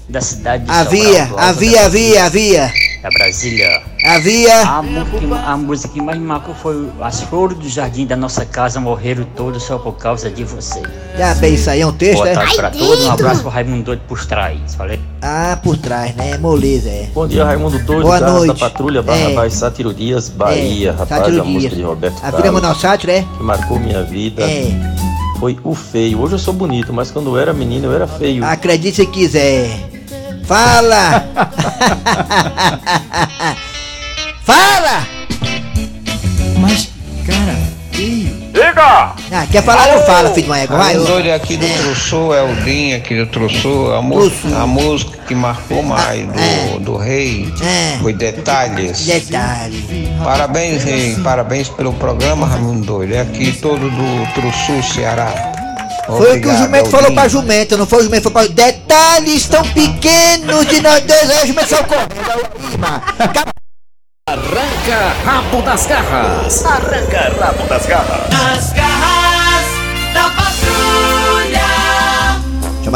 da 0.09 0.19
cidade 0.19 0.65
de 0.65 0.71
Havia, 0.71 1.27
Sobral, 1.27 1.45
havia, 1.45 1.85
havia, 1.85 2.25
havia. 2.25 2.73
Da 3.05 3.11
Brasília. 3.11 3.83
Havia. 4.03 4.61
A 4.61 4.81
música, 4.81 5.19
que- 5.19 5.33
a 5.35 5.57
música 5.57 5.93
que 5.93 6.01
mais 6.01 6.17
me 6.17 6.25
marcou 6.25 6.55
foi 6.55 6.89
As 6.99 7.21
flores 7.21 7.55
do 7.55 7.69
jardim 7.69 8.03
da 8.07 8.15
nossa 8.15 8.43
casa 8.47 8.79
morreram 8.79 9.23
todas 9.35 9.61
só 9.61 9.77
por 9.77 9.91
causa 9.93 10.27
de 10.27 10.43
você. 10.43 10.81
Já 11.15 11.35
bem, 11.35 11.53
isso 11.53 11.69
aí 11.69 11.81
é 11.81 11.85
um 11.85 11.91
texto, 11.93 12.15
Boa 12.15 12.29
é? 12.29 12.33
tarde 12.33 12.55
pra 12.55 12.71
todos. 12.71 13.05
Um 13.05 13.11
abraço 13.11 13.41
pro 13.41 13.51
Raimundo 13.51 13.83
Doido 13.83 14.01
por 14.07 14.25
trás. 14.25 14.73
Valeu. 14.73 14.97
Ah, 15.21 15.59
por 15.63 15.77
trás, 15.77 16.15
né? 16.15 16.39
Moleza, 16.39 16.89
é. 16.89 17.07
Bom 17.13 17.27
dia, 17.27 17.45
Raimundo 17.45 17.77
Doido, 17.83 18.01
Boa 18.01 18.19
noite. 18.19 18.47
da 18.47 18.55
Patrulha, 18.55 19.03
Barra 19.03 19.19
É. 19.19 19.33
Baixo, 19.35 19.55
Sátiro 19.57 19.93
Dias, 19.93 20.27
Bahia, 20.29 20.89
É, 20.89 20.91
rapaz, 20.91 21.09
Sátiro 21.09 21.41
a 21.41 21.45
música 21.45 21.59
Dias. 21.75 21.75
de 21.75 21.83
Roberto 21.83 22.15
A 22.23 22.51
mandou 22.51 22.73
sátiro, 22.73 23.11
é? 23.11 23.21
Que 23.21 23.43
marcou 23.43 23.79
minha 23.79 24.01
vida. 24.01 24.41
É. 24.41 24.71
Foi 25.39 25.59
o 25.63 25.75
feio. 25.75 26.19
Hoje 26.21 26.33
eu 26.33 26.39
sou 26.39 26.55
bonito, 26.55 26.91
mas 26.91 27.11
quando 27.11 27.27
eu 27.29 27.37
era 27.39 27.53
menino 27.53 27.85
eu 27.85 27.93
era 27.93 28.07
feio. 28.07 28.43
Acredite 28.43 28.95
se 28.95 29.05
quiser. 29.05 29.94
Fala! 30.45 31.25
Fala! 34.45 35.07
Mas, 36.59 36.89
cara, 37.25 37.57
ei. 37.97 38.51
Diga! 38.53 39.13
Ah, 39.31 39.45
quer 39.51 39.63
falar 39.63 39.87
não 39.87 40.05
fala, 40.05 40.29
filho 40.29 40.43
de 40.43 40.49
uma 40.49 40.59
égua. 40.59 40.77
Vai. 40.77 40.95
Doido 40.95 41.31
aqui 41.31 41.57
do 41.57 41.67
Trussô, 41.67 42.33
é 42.33 42.43
o 42.43 42.55
Dinho 42.63 42.95
aqui 42.95 43.15
do 43.15 43.25
Trussô. 43.25 43.91
A, 43.91 44.01
música, 44.01 44.55
a 44.55 44.67
música 44.67 45.17
que 45.27 45.33
marcou 45.33 45.81
mais 45.81 46.27
do, 46.27 46.79
do 46.79 46.95
rei 46.95 47.51
foi 48.01 48.13
Detalhes. 48.13 49.03
Detalhes. 49.05 49.83
Parabéns, 50.23 50.83
rei. 50.83 51.15
Parabéns 51.23 51.69
pelo 51.69 51.91
programa, 51.93 52.45
Raimundo 52.45 52.85
Doido. 52.85 53.15
É 53.15 53.21
aqui 53.21 53.51
todo 53.53 53.89
do 53.89 54.33
Trussô, 54.33 54.81
Ceará. 54.83 55.54
Foi 56.05 56.15
o 56.15 56.19
que 56.19 56.23
o 56.25 56.31
Obrigado, 56.31 56.57
jumento 56.57 56.89
falou 56.89 57.13
pra 57.13 57.27
jumenta, 57.27 57.77
não 57.77 57.87
foi 57.87 57.99
o 57.99 58.03
jumento, 58.03 58.23
foi 58.23 58.31
pra... 58.31 58.47
Detalhes 58.47 59.47
tão 59.47 59.63
pequenos 59.63 60.67
de 60.67 60.81
nós 60.81 61.01
dois, 61.03 61.29
aí 61.29 61.43
o 61.43 61.47
jumento 61.47 61.69
saiu 61.69 61.83
correndo. 61.85 62.15
Arranca 64.27 65.13
rabo 65.23 65.61
das 65.61 65.85
garras. 65.85 66.65
Arranca 66.65 67.33
rabo 67.39 67.67
das 67.67 67.85
garras. 67.85 68.27
As 68.31 68.73
garras 68.73 69.65
da. 70.13 70.44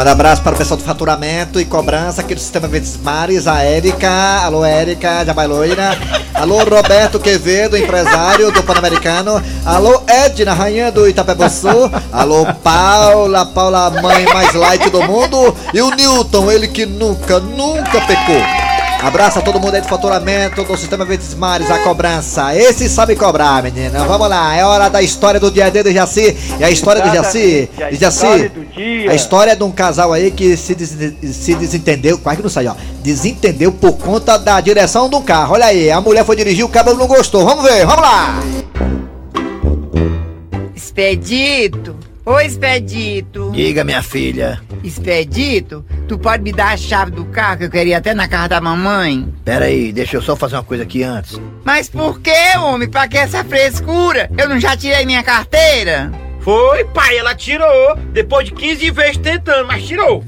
Um 0.00 0.12
abraço 0.12 0.40
para 0.40 0.54
o 0.54 0.56
pessoal 0.56 0.78
do 0.78 0.82
faturamento 0.82 1.60
e 1.60 1.64
cobrança 1.66 2.22
aqui 2.22 2.34
do 2.34 2.40
Sistema 2.40 2.66
Verdes 2.66 2.96
Mares, 2.96 3.46
a 3.46 3.62
Érica, 3.62 4.10
alô 4.42 4.64
Érica, 4.64 5.22
já 5.26 5.34
vai 5.34 5.46
loira, 5.46 5.90
alô 6.32 6.64
Roberto 6.64 7.20
Quevedo, 7.20 7.76
empresário 7.76 8.50
do 8.50 8.62
Pan-Americano, 8.62 9.42
alô 9.62 10.02
Edna, 10.06 10.54
rainha 10.54 10.90
do 10.90 11.06
Itapebussu, 11.06 11.92
alô 12.10 12.46
Paula, 12.64 13.44
Paula, 13.44 13.90
mãe 13.90 14.24
mais 14.32 14.54
light 14.54 14.88
do 14.88 15.02
mundo, 15.02 15.54
e 15.74 15.82
o 15.82 15.90
Newton, 15.90 16.50
ele 16.50 16.66
que 16.66 16.86
nunca, 16.86 17.38
nunca 17.38 18.00
pecou. 18.00 18.69
Abraço 19.02 19.38
a 19.38 19.42
todo 19.42 19.58
mundo 19.58 19.74
aí 19.74 19.80
do 19.80 19.88
faturamento 19.88 20.62
do 20.62 20.76
Sistema 20.76 21.04
Verdes 21.06 21.34
Mares, 21.34 21.70
a 21.70 21.78
cobrança. 21.78 22.54
Esse 22.54 22.86
sabe 22.88 23.16
cobrar, 23.16 23.62
menina. 23.62 24.04
Vamos 24.04 24.28
lá, 24.28 24.54
é 24.54 24.62
hora 24.64 24.90
da 24.90 25.00
história 25.02 25.40
do 25.40 25.50
dia 25.50 25.66
a 25.66 25.70
dia 25.70 25.82
do 25.82 25.90
Jaci. 25.90 26.36
E 26.58 26.62
a 26.64 26.70
história 26.70 27.00
do 27.00 27.08
Jaci, 27.14 27.68
a 27.78 27.90
Jaci, 27.92 28.04
história 28.04 28.48
do 28.50 28.64
dia. 28.66 29.10
a 29.10 29.14
história 29.14 29.56
de 29.56 29.62
um 29.64 29.70
casal 29.70 30.12
aí 30.12 30.30
que 30.30 30.54
se, 30.56 30.74
des- 30.74 30.94
se 31.34 31.54
desentendeu, 31.54 32.18
quase 32.18 32.36
que 32.38 32.42
não 32.42 32.50
saiu, 32.50 32.72
ó. 32.72 32.74
Desentendeu 33.02 33.72
por 33.72 33.92
conta 33.94 34.38
da 34.38 34.60
direção 34.60 35.08
do 35.08 35.20
carro. 35.22 35.54
Olha 35.54 35.64
aí, 35.66 35.90
a 35.90 36.00
mulher 36.00 36.22
foi 36.24 36.36
dirigir, 36.36 36.64
o 36.64 36.68
cabelo 36.68 36.98
não 36.98 37.06
gostou. 37.06 37.42
Vamos 37.44 37.64
ver, 37.64 37.86
vamos 37.86 38.02
lá. 38.02 38.38
Expedito! 40.76 41.96
Ô 42.24 42.38
Expedito! 42.38 43.50
Diga, 43.52 43.82
minha 43.82 44.02
filha. 44.02 44.60
Expedito, 44.84 45.84
tu 46.06 46.18
pode 46.18 46.42
me 46.42 46.52
dar 46.52 46.74
a 46.74 46.76
chave 46.76 47.10
do 47.10 47.24
carro 47.24 47.58
que 47.58 47.64
eu 47.64 47.70
queria 47.70 47.98
até 47.98 48.14
na 48.14 48.28
casa 48.28 48.48
da 48.48 48.60
mamãe? 48.60 49.32
Pera 49.44 49.64
aí, 49.64 49.90
deixa 49.92 50.16
eu 50.16 50.22
só 50.22 50.36
fazer 50.36 50.56
uma 50.56 50.62
coisa 50.62 50.82
aqui 50.82 51.02
antes. 51.02 51.40
Mas 51.64 51.88
por 51.88 52.20
que, 52.20 52.58
homem? 52.58 52.88
Pra 52.88 53.08
que 53.08 53.16
essa 53.16 53.42
frescura? 53.42 54.30
Eu 54.36 54.48
não 54.48 54.60
já 54.60 54.76
tirei 54.76 55.04
minha 55.06 55.22
carteira? 55.22 56.12
Foi, 56.40 56.84
pai, 56.84 57.18
ela 57.18 57.34
tirou. 57.34 57.96
Depois 58.12 58.46
de 58.46 58.54
15 58.54 58.90
vezes 58.90 59.16
tentando, 59.18 59.66
mas 59.66 59.86
tirou. 59.86 60.22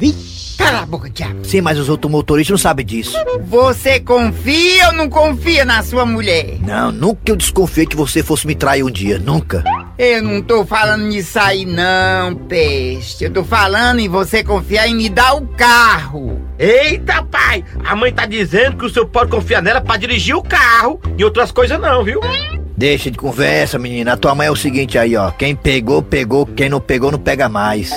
Cala 0.63 0.83
a 0.83 0.87
boca, 0.87 1.11
diabo. 1.11 1.45
Sim, 1.45 1.61
mas 1.61 1.77
os 1.77 1.89
outros 1.89 2.11
motoristas 2.11 2.53
não 2.53 2.59
sabem 2.59 2.87
disso. 2.87 3.17
Você 3.47 3.99
confia 3.99 4.89
ou 4.89 4.93
não 4.93 5.09
confia 5.09 5.65
na 5.65 5.83
sua 5.83 6.07
mulher? 6.07 6.59
Não, 6.61 6.93
nunca 6.93 7.33
eu 7.33 7.37
desconfiei 7.37 7.85
que 7.85 7.97
você 7.97 8.23
fosse 8.23 8.47
me 8.47 8.55
trair 8.55 8.85
um 8.85 8.91
dia, 8.91 9.19
nunca. 9.19 9.65
Eu 9.99 10.23
não 10.23 10.41
tô 10.41 10.65
falando 10.65 11.05
nisso 11.05 11.39
aí 11.39 11.65
não, 11.65 12.35
peste. 12.35 13.25
Eu 13.25 13.33
tô 13.33 13.45
falando 13.45 13.99
em 13.99 14.09
você 14.09 14.45
confiar 14.45 14.87
em 14.87 14.95
me 14.95 15.09
dar 15.09 15.35
o 15.35 15.47
carro. 15.49 16.41
Eita, 16.59 17.25
pai! 17.25 17.65
A 17.85 17.97
mãe 17.97 18.13
tá 18.13 18.25
dizendo 18.25 18.77
que 18.77 18.87
o 18.87 18.91
senhor 18.91 19.07
pode 19.07 19.31
confiar 19.31 19.61
nela 19.61 19.81
pra 19.81 19.97
dirigir 19.97 20.37
o 20.37 20.43
carro 20.43 21.01
e 21.19 21.25
outras 21.25 21.51
coisas 21.51 21.81
não, 21.81 22.05
viu? 22.05 22.21
Deixa 22.77 23.11
de 23.11 23.19
conversa, 23.19 23.79
menina. 23.79 24.15
A 24.15 24.17
tua 24.17 24.35
mãe 24.35 24.47
é 24.47 24.51
o 24.51 24.57
seguinte 24.57 24.99
aí, 24.99 25.17
ó. 25.17 25.31
Quem 25.31 25.55
pegou, 25.55 26.03
pegou. 26.03 26.47
Quem 26.47 26.69
não 26.69 26.81
pegou, 26.81 27.13
não 27.13 27.19
pega 27.19 27.49
mais. 27.49 27.93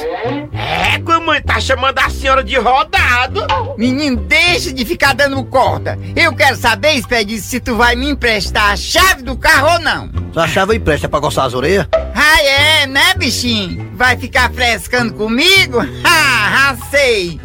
É, 0.54 1.00
que 1.00 1.12
a 1.12 1.20
mãe 1.20 1.42
tá 1.42 1.60
chamando 1.60 1.98
a 2.00 2.10
senhora 2.10 2.44
de 2.44 2.56
rodado. 2.58 3.42
Menino, 3.78 4.18
deixa 4.18 4.74
de 4.74 4.86
ficar 4.86 5.14
dando 5.14 5.44
corda. 5.46 5.98
Eu 6.16 6.34
quero 6.34 6.58
saber, 6.58 6.94
Expedito, 6.94 7.42
se 7.44 7.60
tu 7.60 7.76
vai 7.76 7.96
me 7.96 8.10
emprestar 8.10 8.72
a 8.72 8.76
chave 8.76 9.24
do 9.24 9.38
carro 9.38 9.74
ou 9.74 9.80
não. 9.80 10.10
Sua 10.34 10.48
chave 10.48 10.76
empresta 10.76 11.08
pra 11.08 11.22
coçar 11.22 11.46
as 11.46 11.54
orelhas? 11.54 11.88
Ah, 11.94 12.42
é, 12.44 12.88
né, 12.88 13.14
bichinho? 13.16 13.90
Vai 13.96 14.18
ficar 14.18 14.52
frescando 14.52 15.14
comigo? 15.14 15.80
Ah, 16.68 16.76
sei. 16.90 17.40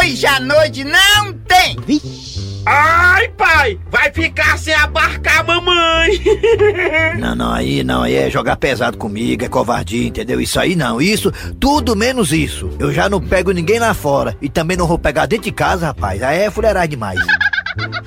Hoje 0.00 0.24
à 0.26 0.40
noite 0.40 0.84
não 0.84 1.32
tem. 1.34 1.76
Ai, 2.66 3.28
pai! 3.36 3.78
Vai 3.90 4.10
ficar 4.12 4.58
sem 4.58 4.74
abarcar 4.74 5.40
a 5.40 5.42
mamãe! 5.42 6.20
Não, 7.18 7.34
não, 7.34 7.52
aí 7.52 7.82
não, 7.84 8.02
aí 8.02 8.14
é 8.14 8.30
jogar 8.30 8.56
pesado 8.56 8.98
comigo, 8.98 9.44
é 9.44 9.48
covardia, 9.48 10.06
entendeu? 10.06 10.40
Isso 10.40 10.58
aí 10.58 10.74
não, 10.74 11.00
isso, 11.00 11.32
tudo 11.58 11.94
menos 11.94 12.32
isso. 12.32 12.70
Eu 12.78 12.92
já 12.92 13.08
não 13.08 13.20
pego 13.20 13.52
ninguém 13.52 13.78
lá 13.78 13.94
fora 13.94 14.36
e 14.42 14.48
também 14.48 14.76
não 14.76 14.86
vou 14.86 14.98
pegar 14.98 15.26
dentro 15.26 15.44
de 15.44 15.52
casa, 15.52 15.86
rapaz. 15.86 16.22
Aí 16.22 16.40
é 16.40 16.50
fuleiragem 16.50 16.90
demais. 16.90 17.20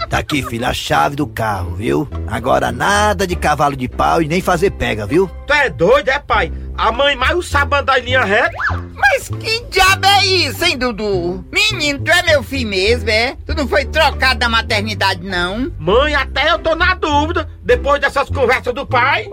Tá 0.10 0.20
aqui, 0.20 0.42
filho, 0.42 0.66
a 0.66 0.74
chave 0.74 1.16
do 1.16 1.28
carro, 1.28 1.76
viu? 1.76 2.08
Agora 2.28 2.72
nada 2.72 3.28
de 3.28 3.36
cavalo 3.36 3.76
de 3.76 3.88
pau 3.88 4.22
e 4.22 4.28
nem 4.28 4.42
fazer 4.42 4.72
pega, 4.72 5.06
viu? 5.06 5.30
Tu 5.46 5.54
é 5.54 5.70
doido, 5.70 6.10
é, 6.10 6.20
pai? 6.20 6.52
A 6.78 6.92
mãe 6.92 7.16
mais 7.16 7.46
sabe 7.48 7.76
andar 7.76 8.00
em 8.00 8.04
linha 8.04 8.24
reta? 8.24 8.56
Mas 8.94 9.30
que 9.30 9.64
diabo 9.70 10.06
é 10.06 10.26
isso, 10.26 10.64
hein, 10.64 10.78
Dudu? 10.78 11.44
Menino, 11.52 12.00
tu 12.00 12.12
é 12.12 12.24
meu 12.24 12.44
filho 12.44 12.70
mesmo, 12.70 13.10
é? 13.10 13.36
Tu 13.46 13.56
não 13.56 13.68
foi 13.68 13.86
trocado 13.86 14.40
da 14.40 14.48
maternidade, 14.48 15.22
não? 15.24 15.72
Mãe, 15.78 16.16
até 16.16 16.52
eu 16.52 16.60
tô 16.60 16.76
na 16.76 16.94
dúvida, 16.94 17.50
depois 17.64 18.00
dessas 18.00 18.30
conversas 18.30 18.74
do 18.74 18.86
pai. 18.86 19.28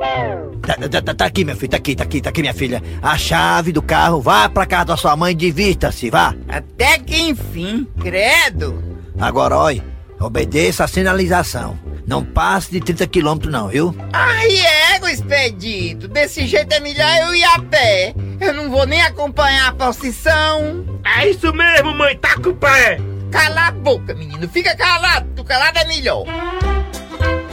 Tá, 0.62 0.74
tá, 0.88 1.02
tá, 1.02 1.14
tá 1.14 1.24
aqui, 1.26 1.44
meu 1.44 1.56
filho, 1.56 1.70
tá 1.70 1.76
aqui, 1.76 1.94
tá 1.94 2.04
aqui, 2.04 2.20
tá 2.20 2.30
aqui, 2.30 2.40
minha 2.40 2.54
filha. 2.54 2.82
A 3.02 3.16
chave 3.16 3.72
do 3.72 3.82
carro, 3.82 4.20
vá 4.20 4.48
pra 4.48 4.66
casa 4.66 4.86
da 4.86 4.96
sua 4.96 5.16
mãe, 5.16 5.36
divirta-se, 5.36 6.10
vá. 6.10 6.34
Até 6.48 6.98
que 6.98 7.20
enfim, 7.20 7.86
credo. 8.00 8.82
Agora, 9.18 9.56
olha, 9.56 9.93
obedeça 10.24 10.84
a 10.84 10.88
sinalização. 10.88 11.78
Não 12.06 12.24
passe 12.24 12.70
de 12.70 12.80
30 12.80 13.06
quilômetros 13.06 13.52
não, 13.52 13.68
viu? 13.68 13.94
Ai, 14.12 14.48
égua, 14.94 15.10
expedito. 15.10 16.06
Desse 16.08 16.46
jeito 16.46 16.72
é 16.72 16.80
melhor 16.80 17.16
eu 17.22 17.34
ir 17.34 17.44
a 17.44 17.58
pé. 17.60 18.14
Eu 18.40 18.52
não 18.52 18.70
vou 18.70 18.86
nem 18.86 19.00
acompanhar 19.00 19.68
a 19.68 19.74
procissão. 19.74 20.84
É 21.04 21.28
isso 21.28 21.52
mesmo, 21.52 21.94
mãe, 21.94 22.16
tá 22.16 22.34
com 22.34 22.50
o 22.50 22.56
pé. 22.56 22.98
Cala 23.30 23.68
a 23.68 23.70
boca, 23.72 24.14
menino. 24.14 24.48
Fica 24.48 24.76
calado. 24.76 25.26
Tu 25.34 25.44
calado 25.44 25.78
é 25.78 25.84
melhor. 25.86 26.24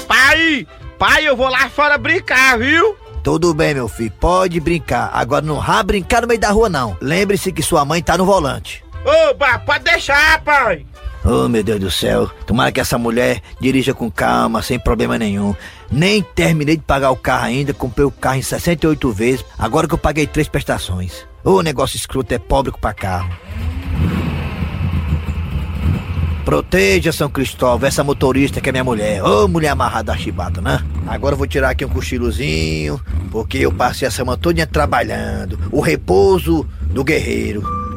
Pai, 0.08 0.68
pai, 1.00 1.28
eu 1.28 1.36
vou 1.38 1.48
lá 1.48 1.70
fora 1.70 1.98
brincar, 1.98 2.60
viu? 2.60 2.98
Tudo 3.24 3.54
bem, 3.54 3.74
meu 3.74 3.88
filho, 3.88 4.12
pode 4.20 4.60
brincar. 4.60 5.12
Agora 5.14 5.46
não 5.46 5.62
vá 5.62 5.82
brincar 5.84 6.22
no 6.24 6.28
meio 6.28 6.40
da 6.40 6.50
rua, 6.50 6.68
não. 6.68 6.98
Lembre-se 7.00 7.52
que 7.52 7.62
sua 7.62 7.86
mãe 7.86 8.02
tá 8.02 8.18
no 8.18 8.26
volante. 8.26 8.84
Opa, 9.06 9.60
pode 9.60 9.84
deixar, 9.84 10.42
pai. 10.42 10.86
Oh, 11.24 11.48
meu 11.48 11.64
Deus 11.64 11.80
do 11.80 11.92
céu. 11.92 12.30
Tomara 12.48 12.72
que 12.72 12.80
essa 12.80 12.98
mulher 12.98 13.42
dirija 13.60 13.94
com 13.94 14.10
calma, 14.10 14.62
sem 14.62 14.80
problema 14.80 15.18
nenhum. 15.18 15.56
Nem 15.92 16.24
terminei 16.24 16.78
de 16.78 16.84
pagar 16.84 17.12
o 17.12 17.16
carro 17.16 17.46
ainda, 17.46 17.74
comprei 17.74 18.06
o 18.06 18.12
carro 18.12 18.38
em 18.38 18.42
68 18.42 19.12
vezes, 19.12 19.46
agora 19.58 19.88
que 19.88 19.94
eu 19.94 20.00
paguei 20.00 20.26
três 20.26 20.48
prestações. 20.48 21.26
O 21.44 21.62
negócio 21.62 21.98
escroto 21.98 22.34
é 22.34 22.40
pobre 22.40 22.72
pra 22.80 22.94
carro. 22.94 23.30
Proteja 26.46 27.12
São 27.12 27.30
Cristóvão, 27.30 27.88
essa 27.88 28.04
motorista 28.04 28.60
que 28.60 28.70
é 28.70 28.72
minha 28.72 28.84
mulher. 28.84 29.24
Ô, 29.24 29.48
mulher 29.48 29.70
amarrada 29.70 30.12
a 30.12 30.18
chibata, 30.18 30.60
né? 30.60 30.84
Agora 31.08 31.34
eu 31.34 31.38
vou 31.38 31.48
tirar 31.48 31.70
aqui 31.70 31.86
um 31.86 31.90
cochilozinho, 31.90 33.00
porque 33.30 33.60
eu 33.60 33.72
passei 33.72 34.08
a 34.08 34.12
semana 34.12 34.38
toda 34.38 34.66
trabalhando. 34.66 35.60
O 35.72 35.82
repouso 35.82 36.68
do 36.88 37.04
guerreiro. 37.04 37.91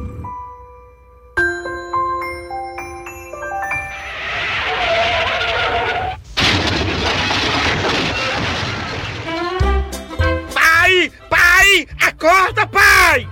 Acorda, 12.28 12.66
pai. 12.66 13.28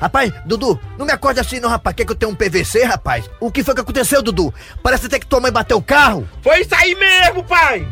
Rapaz, 0.00 0.32
Dudu, 0.44 0.78
não 0.98 1.06
me 1.06 1.12
acorde 1.12 1.40
assim 1.40 1.60
não, 1.60 1.68
rapaz. 1.70 1.96
Quer 1.96 2.04
que 2.04 2.12
eu 2.12 2.16
tenha 2.16 2.30
um 2.30 2.34
PVC, 2.34 2.84
rapaz? 2.84 3.30
O 3.40 3.50
que 3.50 3.62
foi 3.62 3.74
que 3.74 3.80
aconteceu, 3.80 4.20
Dudu? 4.22 4.52
Parece 4.82 5.06
até 5.06 5.18
que 5.18 5.26
tua 5.26 5.40
mãe 5.40 5.50
bateu 5.50 5.78
o 5.78 5.82
carro. 5.82 6.28
Foi 6.42 6.60
isso 6.60 6.74
aí 6.74 6.94
mesmo, 6.94 7.42
pai. 7.44 7.86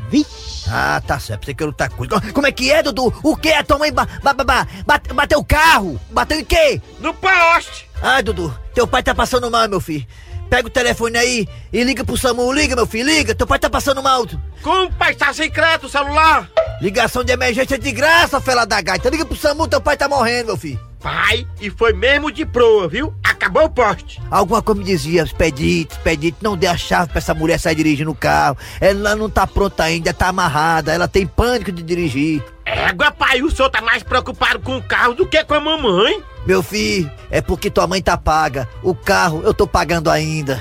Ah, 0.69 1.01
tá 1.07 1.19
certo. 1.19 1.41
Pensei 1.41 1.55
que 1.55 1.63
era 1.63 1.71
outra 1.71 1.89
coisa. 1.89 2.21
Como 2.33 2.47
é 2.47 2.53
que 2.53 2.71
é, 2.71 2.83
Dudu? 2.83 3.15
O 3.23 3.37
que? 3.37 3.51
A 3.53 3.65
tua 3.65 3.79
mãe 3.79 3.93
ba 3.93 4.07
ba 4.23 4.35
ba 4.35 4.45
ba 4.45 4.67
bate- 4.85 5.13
bateu 5.15 5.39
o 5.39 5.45
carro? 5.45 5.99
Bateu 6.11 6.39
em 6.41 6.45
quê? 6.45 6.83
No 7.01 7.15
poste. 7.15 7.89
Ai, 8.03 8.23
Dudu, 8.23 8.55
teu 8.75 8.87
pai 8.87 9.03
tá 9.03 9.15
passando 9.15 9.51
mal, 9.51 9.67
meu 9.69 9.81
filho. 9.81 10.07
Pega 10.49 10.69
o 10.69 10.71
telefone 10.71 11.19
aí 11.19 11.49
e 11.73 11.83
liga 11.83 12.05
pro 12.05 12.17
SAMU. 12.17 12.53
Liga, 12.53 12.77
meu 12.77 12.87
filho, 12.87 13.07
liga. 13.07 13.35
Teu 13.35 13.47
pai 13.47 13.59
tá 13.59 13.69
passando 13.69 14.03
mal. 14.03 14.25
Como, 14.63 14.93
pai? 14.93 15.15
Tá 15.15 15.33
sem 15.33 15.51
crédito 15.51 15.87
o 15.87 15.91
celular? 15.91 16.49
Ligação 16.81 17.25
de 17.25 17.33
emergência 17.33 17.79
de 17.79 17.91
graça, 17.93 18.41
fela 18.41 18.65
da 18.65 18.81
gaita. 18.81 19.09
Liga 19.09 19.25
pro 19.25 19.37
SAMU, 19.37 19.67
teu 19.67 19.81
pai 19.81 19.97
tá 19.97 20.09
morrendo, 20.09 20.47
meu 20.47 20.57
filho. 20.57 20.86
Pai, 21.07 21.47
e 21.61 21.71
foi 21.71 21.93
mesmo 21.93 22.33
de 22.33 22.45
proa, 22.45 22.89
viu? 22.89 23.15
Acabou 23.23 23.63
o 23.63 23.71
poste. 23.71 24.21
Alguma 24.29 24.61
coisa 24.61 24.81
me 24.81 24.85
dizia, 24.85 25.23
Expedite, 25.23 25.95
Expedite, 25.95 26.39
não 26.43 26.57
dê 26.57 26.67
a 26.67 26.77
chave 26.77 27.11
pra 27.11 27.19
essa 27.19 27.33
mulher 27.33 27.61
sair 27.61 27.77
dirigindo 27.77 28.11
o 28.11 28.15
carro. 28.15 28.57
Ela 28.81 29.15
não 29.15 29.31
tá 29.31 29.47
pronta 29.47 29.85
ainda, 29.85 30.13
tá 30.13 30.27
amarrada, 30.27 30.93
ela 30.93 31.07
tem 31.07 31.25
pânico 31.25 31.71
de 31.71 31.81
dirigir. 31.85 32.43
Égua, 32.65 33.13
pai, 33.13 33.41
o 33.41 33.49
senhor 33.49 33.71
tá 33.71 33.81
mais 33.81 34.03
preocupado 34.03 34.59
com 34.59 34.79
o 34.79 34.83
carro 34.83 35.15
do 35.15 35.25
que 35.25 35.45
com 35.45 35.55
a 35.55 35.61
mamãe. 35.61 36.21
Meu 36.45 36.61
filho, 36.61 37.09
é 37.31 37.41
porque 37.41 37.71
tua 37.71 37.87
mãe 37.87 38.03
tá 38.03 38.17
paga. 38.17 38.69
O 38.83 38.93
carro 38.93 39.43
eu 39.45 39.55
tô 39.55 39.65
pagando 39.65 40.11
ainda. 40.11 40.61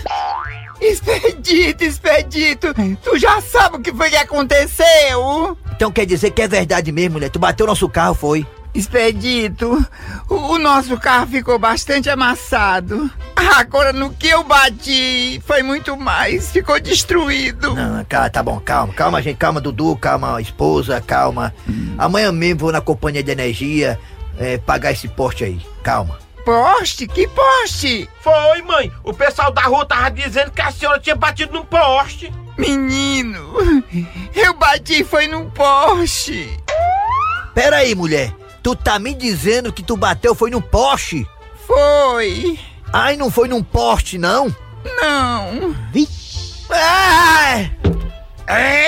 Expedito, 0.80 1.84
expedito. 1.84 2.68
Tu 3.04 3.18
já 3.18 3.42
sabe 3.42 3.78
o 3.78 3.82
que 3.82 3.92
foi 3.92 4.12
que 4.12 4.16
aconteceu? 4.16 5.58
Então 5.76 5.92
quer 5.92 6.06
dizer 6.06 6.30
que 6.30 6.44
é 6.44 6.48
verdade 6.48 6.92
mesmo, 6.92 7.14
mulher? 7.14 7.32
Tu 7.32 7.40
bateu 7.40 7.66
nosso 7.66 7.90
carro, 7.90 8.14
foi? 8.14 8.46
Expedito, 8.76 9.88
o, 10.30 10.36
o 10.36 10.60
nosso 10.60 11.00
carro 11.00 11.28
ficou 11.28 11.58
bastante 11.58 12.10
amassado. 12.10 13.10
Agora 13.58 13.94
no 13.94 14.10
que 14.12 14.28
eu 14.28 14.44
bati 14.44 15.42
foi 15.48 15.64
muito 15.64 15.96
mais, 15.96 16.52
ficou 16.52 16.78
destruído. 16.80 17.74
Não, 17.74 18.04
cara, 18.04 18.30
tá 18.30 18.44
bom, 18.44 18.60
calma, 18.60 18.94
calma, 18.94 19.22
gente, 19.22 19.38
calma, 19.38 19.62
Dudu, 19.62 19.96
calma, 19.96 20.42
esposa, 20.42 21.00
calma. 21.00 21.54
Amanhã 21.98 22.34
mesmo 22.34 22.60
vou 22.60 22.72
na 22.74 22.82
companhia 22.82 23.24
de 23.24 23.32
energia 23.32 23.98
é, 24.38 24.58
pagar 24.58 24.92
esse 24.92 25.08
poste 25.08 25.46
aí, 25.46 25.62
calma. 25.82 26.20
Poste? 26.44 27.08
Que 27.08 27.28
poste? 27.30 28.10
Foi, 28.22 28.62
mãe. 28.62 28.92
O 29.04 29.14
pessoal 29.14 29.52
da 29.52 29.62
rua 29.62 29.86
tava 29.86 30.12
dizendo 30.12 30.52
que 30.52 30.62
a 30.62 30.72
senhora 30.72 31.00
tinha 31.00 31.16
batido 31.16 31.54
num 31.54 31.66
poste. 31.66 32.32
Menino, 32.58 33.84
eu 34.34 34.54
bati 34.54 35.04
foi 35.04 35.28
num 35.28 35.50
poste. 35.50 36.60
Pera 37.54 37.78
aí, 37.78 37.96
mulher, 37.96 38.34
tu 38.66 38.76
tá 38.76 38.98
me 38.98 39.14
dizendo 39.14 39.72
que 39.72 39.84
tu 39.84 39.96
bateu 39.96 40.34
foi 40.34 40.50
num 40.50 40.60
poste? 40.60 41.24
Foi. 41.68 42.60
Ai, 42.92 43.16
não 43.16 43.30
foi 43.30 43.48
num 43.48 43.62
poste, 43.62 44.18
não? 44.18 44.48
Não. 44.84 45.76
Ai! 46.72 47.72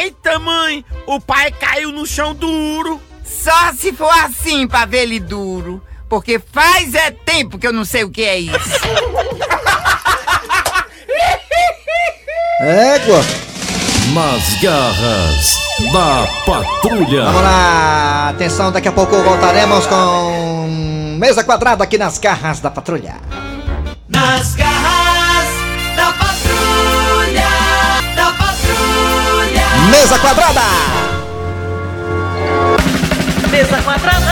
Eita, 0.01 0.39
mãe! 0.39 0.83
O 1.05 1.21
pai 1.21 1.51
caiu 1.51 1.91
no 1.91 2.07
chão 2.07 2.33
duro. 2.33 2.99
Só 3.23 3.71
se 3.73 3.93
for 3.93 4.09
assim 4.25 4.67
pra 4.67 4.85
ver 4.85 5.03
ele 5.03 5.19
duro. 5.19 5.79
Porque 6.09 6.39
faz 6.39 6.95
é 6.95 7.11
tempo 7.11 7.59
que 7.59 7.67
eu 7.67 7.73
não 7.73 7.85
sei 7.85 8.03
o 8.03 8.09
que 8.09 8.23
é 8.23 8.39
isso. 8.39 8.57
Égua! 12.61 13.21
Nas 14.15 14.59
garras 14.59 15.66
da 15.91 16.27
patrulha. 16.45 17.25
Vamos 17.25 17.41
lá, 17.41 18.29
atenção, 18.29 18.71
daqui 18.71 18.87
a 18.87 18.91
pouco 18.91 19.15
voltaremos 19.17 19.85
com 19.85 21.15
mesa 21.19 21.43
quadrada 21.43 21.83
aqui 21.83 21.97
nas 21.97 22.17
garras 22.17 22.59
da 22.59 22.71
patrulha. 22.71 23.15
Nas 24.09 24.55
garras 24.55 25.47
da 25.95 26.13
patrulha, 26.13 27.47
da 28.15 28.31
patrulha. 28.31 29.67
Mesa 29.91 30.19
quadrada! 30.19 30.61
Mesa 33.51 33.81
quadrada. 33.81 34.27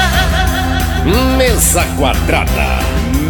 Mesa 1.38 1.84
quadrada. 1.97 2.79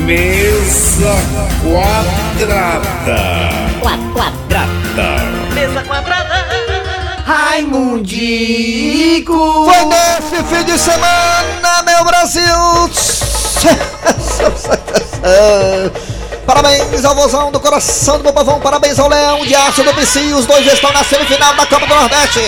Mesa 0.05 1.15
quadrada. 1.61 3.17
Quadrada. 3.81 4.65
Mesa 5.53 5.83
quadrada. 5.83 6.34
Raimundico! 7.25 8.05
Foi 9.65 9.85
nesse 9.85 10.43
fim 10.43 10.63
de 10.63 10.77
semana, 10.77 11.81
meu 11.83 12.05
Brasil! 12.05 12.43
Parabéns 16.45 17.03
ao 17.03 17.15
vozão 17.15 17.51
do 17.51 17.59
coração 17.59 18.19
do 18.19 18.23
meu 18.23 18.31
povão, 18.31 18.59
parabéns 18.59 18.99
ao 18.99 19.09
Leão 19.09 19.43
de 19.43 19.55
Aço 19.55 19.83
do 19.83 19.91
Pici, 19.95 20.31
os 20.33 20.45
dois 20.45 20.71
estão 20.71 20.93
na 20.93 21.03
semifinal 21.03 21.55
da 21.55 21.65
Copa 21.65 21.87
do 21.87 21.95
Nordeste. 21.95 22.41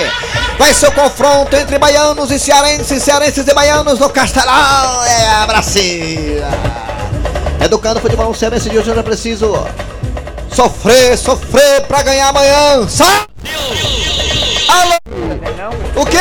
Vai 0.60 0.72
ser 0.76 0.90
o 0.90 0.92
confronto 0.92 1.56
entre 1.56 1.80
baianos 1.80 2.30
e 2.30 2.38
cearenses, 2.38 3.02
cearenses 3.02 3.48
e 3.48 3.54
baianos 3.56 3.98
no 3.98 4.12
Castelão. 4.12 5.04
É, 5.06 5.44
Brasil! 5.48 6.44
Educando 7.60 8.00
futebol 8.00 8.32
cearense 8.36 8.70
de 8.70 8.78
hoje 8.78 8.92
era 8.92 9.02
preciso 9.02 9.58
sofrer, 10.54 11.18
sofrer 11.18 11.82
pra 11.88 12.04
ganhar 12.04 12.28
amanhã. 12.28 12.88
Sai! 12.88 13.26
Alô! 14.68 16.02
O 16.02 16.06
que? 16.06 16.18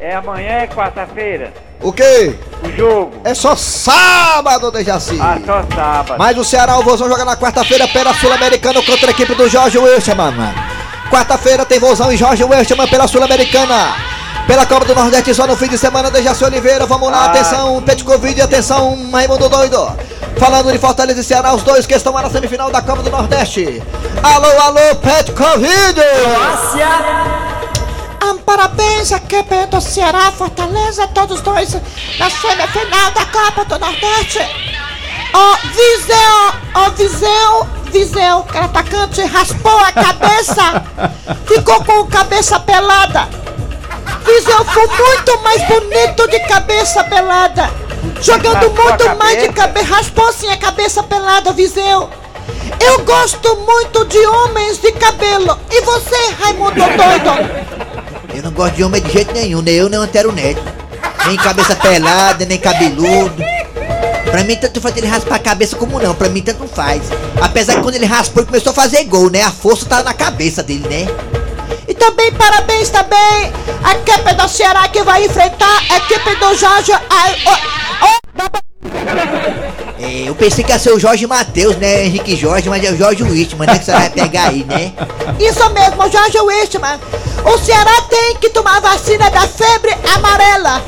É 0.00 0.14
amanhã, 0.14 0.50
é 0.50 0.66
quarta-feira. 0.66 1.52
O 1.80 1.92
que? 1.92 2.34
O 2.62 2.70
jogo. 2.76 3.12
É 3.24 3.34
só 3.34 3.54
sábado, 3.54 4.70
Dejaci. 4.70 5.18
Ah, 5.20 5.38
só 5.44 5.62
sábado. 5.74 6.18
Mas 6.18 6.36
o 6.36 6.44
Ceará, 6.44 6.76
o 6.78 6.82
Vozão 6.82 7.08
joga 7.08 7.24
na 7.24 7.36
quarta-feira 7.36 7.86
pela 7.88 8.12
Sul-Americana 8.14 8.82
contra 8.82 9.08
a 9.08 9.10
equipe 9.10 9.34
do 9.34 9.48
Jorge 9.48 9.78
Wilstermann. 9.78 10.34
Quarta-feira 11.10 11.64
tem 11.64 11.78
Vozão 11.78 12.12
e 12.12 12.16
Jorge 12.16 12.44
Wilstermann 12.44 12.88
pela 12.88 13.06
Sul-Americana. 13.06 13.94
Pela 14.48 14.64
Copa 14.64 14.86
do 14.86 14.94
Nordeste, 14.94 15.34
só 15.34 15.46
no 15.46 15.54
fim 15.54 15.68
de 15.68 15.76
semana, 15.76 16.10
Dejaci 16.10 16.42
Oliveira. 16.42 16.86
Vamos 16.86 17.10
lá, 17.10 17.24
Ah. 17.24 17.26
atenção, 17.26 17.82
Petkovic, 17.82 18.40
atenção, 18.40 18.98
Raimundo 19.12 19.46
Doido. 19.46 19.92
Falando 20.38 20.72
de 20.72 20.78
Fortaleza 20.78 21.20
e 21.20 21.24
Ceará, 21.24 21.52
os 21.54 21.62
dois 21.62 21.84
que 21.84 21.94
estão 21.94 22.14
lá 22.14 22.22
na 22.22 22.30
semifinal 22.30 22.70
da 22.70 22.80
Copa 22.80 23.02
do 23.02 23.10
Nordeste. 23.10 23.82
Alô, 24.22 24.48
alô, 24.62 24.96
Petkovic! 24.96 26.00
Ah, 28.20 28.34
parabéns, 28.46 29.10
equipe 29.12 29.66
do 29.66 29.80
Ceará, 29.82 30.32
Fortaleza, 30.32 31.06
todos 31.08 31.42
dois 31.42 31.74
na 32.18 32.30
semifinal 32.30 33.10
da 33.12 33.26
Copa 33.26 33.64
do 33.66 33.78
Nordeste. 33.78 34.40
Ó, 35.34 35.56
Viseu, 35.66 36.52
ó, 36.74 36.90
Viseu, 36.90 37.66
Viseu, 37.92 38.42
que 38.44 38.56
era 38.56 38.64
atacante, 38.66 39.22
raspou 39.24 39.78
a 39.78 39.92
cabeça, 39.92 40.82
ficou 41.46 41.84
com 41.84 42.06
cabeça 42.06 42.58
pelada. 42.60 43.28
Viseu 44.28 44.62
foi 44.66 44.86
muito 44.86 45.38
mais 45.42 45.62
bonito 45.66 46.28
de 46.28 46.38
cabeça 46.40 47.02
pelada, 47.04 47.70
jogando 48.20 48.70
muito 48.70 49.16
mais 49.16 49.40
de 49.40 49.48
cabeça? 49.48 49.86
cabeça, 49.86 49.94
raspou 49.94 50.32
sim 50.34 50.50
a 50.50 50.56
cabeça 50.58 51.02
pelada, 51.02 51.50
Viseu. 51.54 52.10
Eu 52.78 53.02
gosto 53.04 53.56
muito 53.56 54.04
de 54.04 54.18
homens 54.18 54.78
de 54.78 54.92
cabelo. 54.92 55.58
E 55.70 55.80
você, 55.80 56.32
Raimundo 56.38 56.74
Doido? 56.74 57.78
Eu 58.34 58.42
não 58.42 58.52
gosto 58.52 58.74
de 58.74 58.84
homem 58.84 59.00
de 59.00 59.10
jeito 59.10 59.32
nenhum, 59.32 59.62
nem 59.62 59.76
eu 59.76 59.88
nem 59.88 59.98
o 59.98 60.02
Antero 60.02 60.30
Neto. 60.30 60.62
Nem 61.26 61.36
cabeça 61.38 61.74
pelada, 61.74 62.44
nem 62.44 62.58
cabeludo. 62.58 63.42
Pra 64.30 64.44
mim, 64.44 64.56
tanto 64.56 64.78
faz 64.78 64.94
ele 64.96 65.06
raspar 65.06 65.36
a 65.36 65.38
cabeça 65.38 65.74
como 65.74 65.98
não. 65.98 66.14
Pra 66.14 66.28
mim, 66.28 66.42
tanto 66.42 66.68
faz. 66.68 67.02
Apesar 67.40 67.76
que 67.76 67.80
quando 67.80 67.94
ele 67.94 68.04
raspou, 68.04 68.42
ele 68.42 68.50
começou 68.50 68.72
a 68.72 68.74
fazer 68.74 69.04
gol, 69.04 69.30
né? 69.30 69.40
A 69.42 69.50
força 69.50 69.86
tá 69.86 70.02
na 70.02 70.12
cabeça 70.12 70.62
dele, 70.62 70.86
né? 70.86 71.37
Também 71.98 72.32
parabéns 72.32 72.88
também 72.90 73.52
a 73.82 73.92
equipe 73.92 74.34
do 74.34 74.48
Ceará 74.48 74.88
que 74.88 75.02
vai 75.02 75.24
enfrentar 75.24 75.82
a 75.90 75.96
equipe 75.96 76.34
do 76.36 76.54
Jorge. 76.54 76.92
Ai, 76.92 77.36
oh, 77.46 77.50
oh, 78.04 78.18
eu 80.26 80.34
pensei 80.34 80.62
que 80.62 80.70
ia 80.70 80.78
ser 80.78 80.92
o 80.92 80.98
Jorge 80.98 81.26
Matheus, 81.26 81.76
né? 81.76 82.04
Henrique 82.04 82.36
Jorge, 82.36 82.68
mas 82.68 82.84
é 82.84 82.90
o 82.90 82.96
Jorge 82.96 83.22
Wittmann, 83.22 83.66
né? 83.66 83.78
Que 83.78 83.84
você 83.84 83.92
vai 83.92 84.10
pegar 84.10 84.48
aí, 84.48 84.64
né? 84.64 84.92
Isso 85.40 85.68
mesmo, 85.70 86.02
o 86.02 86.10
Jorge 86.10 86.40
Wittmann. 86.40 87.00
O 87.44 87.58
Ceará 87.58 88.02
tem 88.08 88.36
que 88.36 88.50
tomar 88.50 88.80
vacina 88.80 89.28
da 89.30 89.40
febre 89.40 89.96
amarela. 90.14 90.82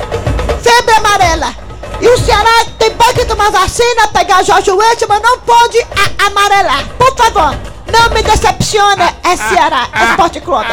Febre 0.61 0.95
amarela. 0.95 1.55
E 1.99 2.07
o 2.07 2.17
Ceará 2.17 2.65
tem 2.79 2.91
que 3.13 3.25
tomar 3.25 3.51
vacina, 3.51 4.07
pegar 4.07 4.43
Jorge 4.43 4.71
Wittmann, 4.71 5.19
não 5.21 5.39
pode 5.39 5.85
amarelar. 6.25 6.87
Por 6.97 7.15
favor, 7.15 7.55
não 7.91 8.09
me 8.13 8.21
decepciona, 8.23 9.13
é 9.23 9.35
Ceará, 9.35 9.87
Esporte 10.09 10.41
Clube. 10.41 10.65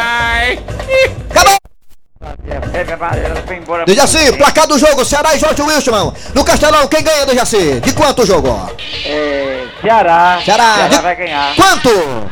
Febre 2.71 2.93
amarela 2.93 3.35
foi 3.45 3.55
embora. 3.57 3.85
Dejaci, 3.85 4.33
placar 4.33 4.67
do 4.67 4.77
jogo, 4.77 5.05
Ceará 5.05 5.35
e 5.35 5.39
Jorge 5.39 5.61
Wilson. 5.61 6.13
No 6.35 6.43
Castelão, 6.43 6.87
quem 6.87 7.03
ganha, 7.03 7.25
Dejaci? 7.25 7.79
De 7.79 7.93
quanto 7.93 8.23
o 8.23 8.25
jogo? 8.25 8.69
É, 9.05 9.67
Ceará. 9.81 10.39
Ceará. 10.43 10.73
Ceará 10.75 10.87
De- 10.89 11.01
vai 11.01 11.15
ganhar. 11.15 11.55
Quanto? 11.55 12.29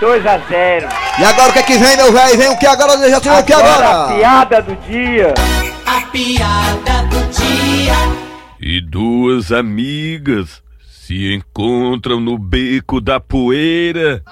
2 0.00 0.26
a 0.26 0.38
0. 0.38 0.88
E 1.18 1.24
agora 1.24 1.50
o 1.50 1.52
que 1.52 1.58
é 1.58 1.62
que 1.62 1.76
vem, 1.78 1.96
meu 1.96 2.12
velho? 2.12 2.38
Vem 2.38 2.48
o 2.48 2.56
que 2.58 2.66
agora, 2.66 2.96
Dejaci? 2.96 3.28
O 3.28 3.42
que 3.44 3.52
A 3.52 3.58
agora? 3.58 4.14
piada 4.16 4.62
do 4.62 4.74
dia. 4.76 5.34
A 5.86 6.00
piada 6.10 7.02
do 7.10 7.26
dia. 7.30 7.94
E 8.58 8.80
duas 8.80 9.52
amigas 9.52 10.62
se 11.10 11.34
encontram 11.34 12.20
no 12.20 12.38
beco 12.38 13.00
da 13.00 13.18
poeira. 13.18 14.22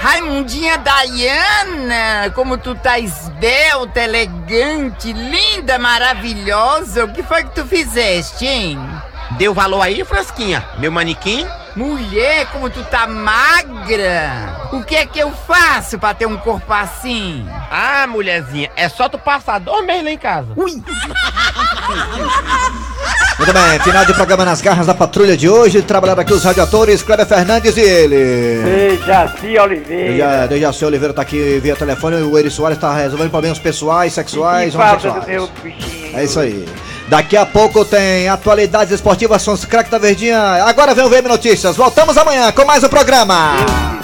Raimundinha 0.00 0.78
Dayana, 0.78 2.30
como 2.34 2.56
tu 2.56 2.74
tá 2.74 2.98
esbelta, 2.98 4.00
elegante, 4.00 5.12
linda, 5.12 5.78
maravilhosa. 5.78 7.04
O 7.04 7.12
que 7.12 7.22
foi 7.22 7.44
que 7.44 7.54
tu 7.54 7.66
fizeste, 7.66 8.46
hein? 8.46 8.78
Deu 9.36 9.52
valor 9.52 9.82
aí, 9.82 10.02
Frasquinha? 10.06 10.66
Meu 10.78 10.90
manequim? 10.90 11.46
Mulher, 11.76 12.46
como 12.52 12.70
tu 12.70 12.82
tá 12.84 13.06
magra. 13.06 14.68
O 14.72 14.82
que 14.84 14.94
é 14.94 15.04
que 15.06 15.18
eu 15.18 15.32
faço 15.32 15.98
pra 15.98 16.14
ter 16.14 16.26
um 16.26 16.36
corpo 16.36 16.72
assim? 16.72 17.44
Ah, 17.70 18.06
mulherzinha, 18.06 18.70
é 18.76 18.88
só 18.88 19.08
tu 19.08 19.18
passar 19.18 19.58
dois 19.58 19.84
meses 19.84 20.04
lá 20.04 20.10
em 20.10 20.18
casa. 20.18 20.48
Ui! 20.56 20.70
Muito 23.36 23.52
bem, 23.52 23.80
final 23.80 24.04
de 24.04 24.14
programa 24.14 24.44
nas 24.44 24.60
garras 24.60 24.86
da 24.86 24.94
patrulha 24.94 25.36
de 25.36 25.48
hoje. 25.48 25.82
Trabalharam 25.82 26.22
aqui 26.22 26.32
os 26.32 26.44
radiadores, 26.44 27.02
Kleber 27.02 27.26
Fernandes 27.26 27.76
e 27.76 27.80
ele. 27.80 28.62
Dejaci 28.96 29.58
Oliveira. 29.58 30.12
Deja- 30.12 30.46
Dejaci 30.46 30.84
Oliveira 30.84 31.12
tá 31.12 31.22
aqui 31.22 31.58
via 31.60 31.74
telefone, 31.74 32.22
o 32.22 32.38
Eri 32.38 32.48
Soares 32.50 32.78
tá 32.78 32.94
resolvendo 32.94 33.30
problemas 33.30 33.58
pessoais, 33.58 34.12
sexuais, 34.12 34.70
Que 34.70 34.76
falta 34.78 35.10
do 35.10 35.26
meu 35.26 35.48
bichinho. 35.62 36.16
É 36.16 36.22
isso 36.24 36.38
aí. 36.38 36.64
Daqui 37.08 37.36
a 37.36 37.44
pouco 37.44 37.84
tem 37.84 38.28
atualidades 38.28 38.92
esportivas, 38.94 39.42
são 39.42 39.54
os 39.54 39.64
craques 39.64 39.90
da 39.90 39.98
Verdinha. 39.98 40.64
Agora 40.64 40.94
vem 40.94 41.04
o 41.04 41.10
VM 41.10 41.28
Notícias. 41.28 41.76
Voltamos 41.76 42.16
amanhã 42.16 42.50
com 42.52 42.64
mais 42.64 42.82
um 42.82 42.88
programa. 42.88 44.03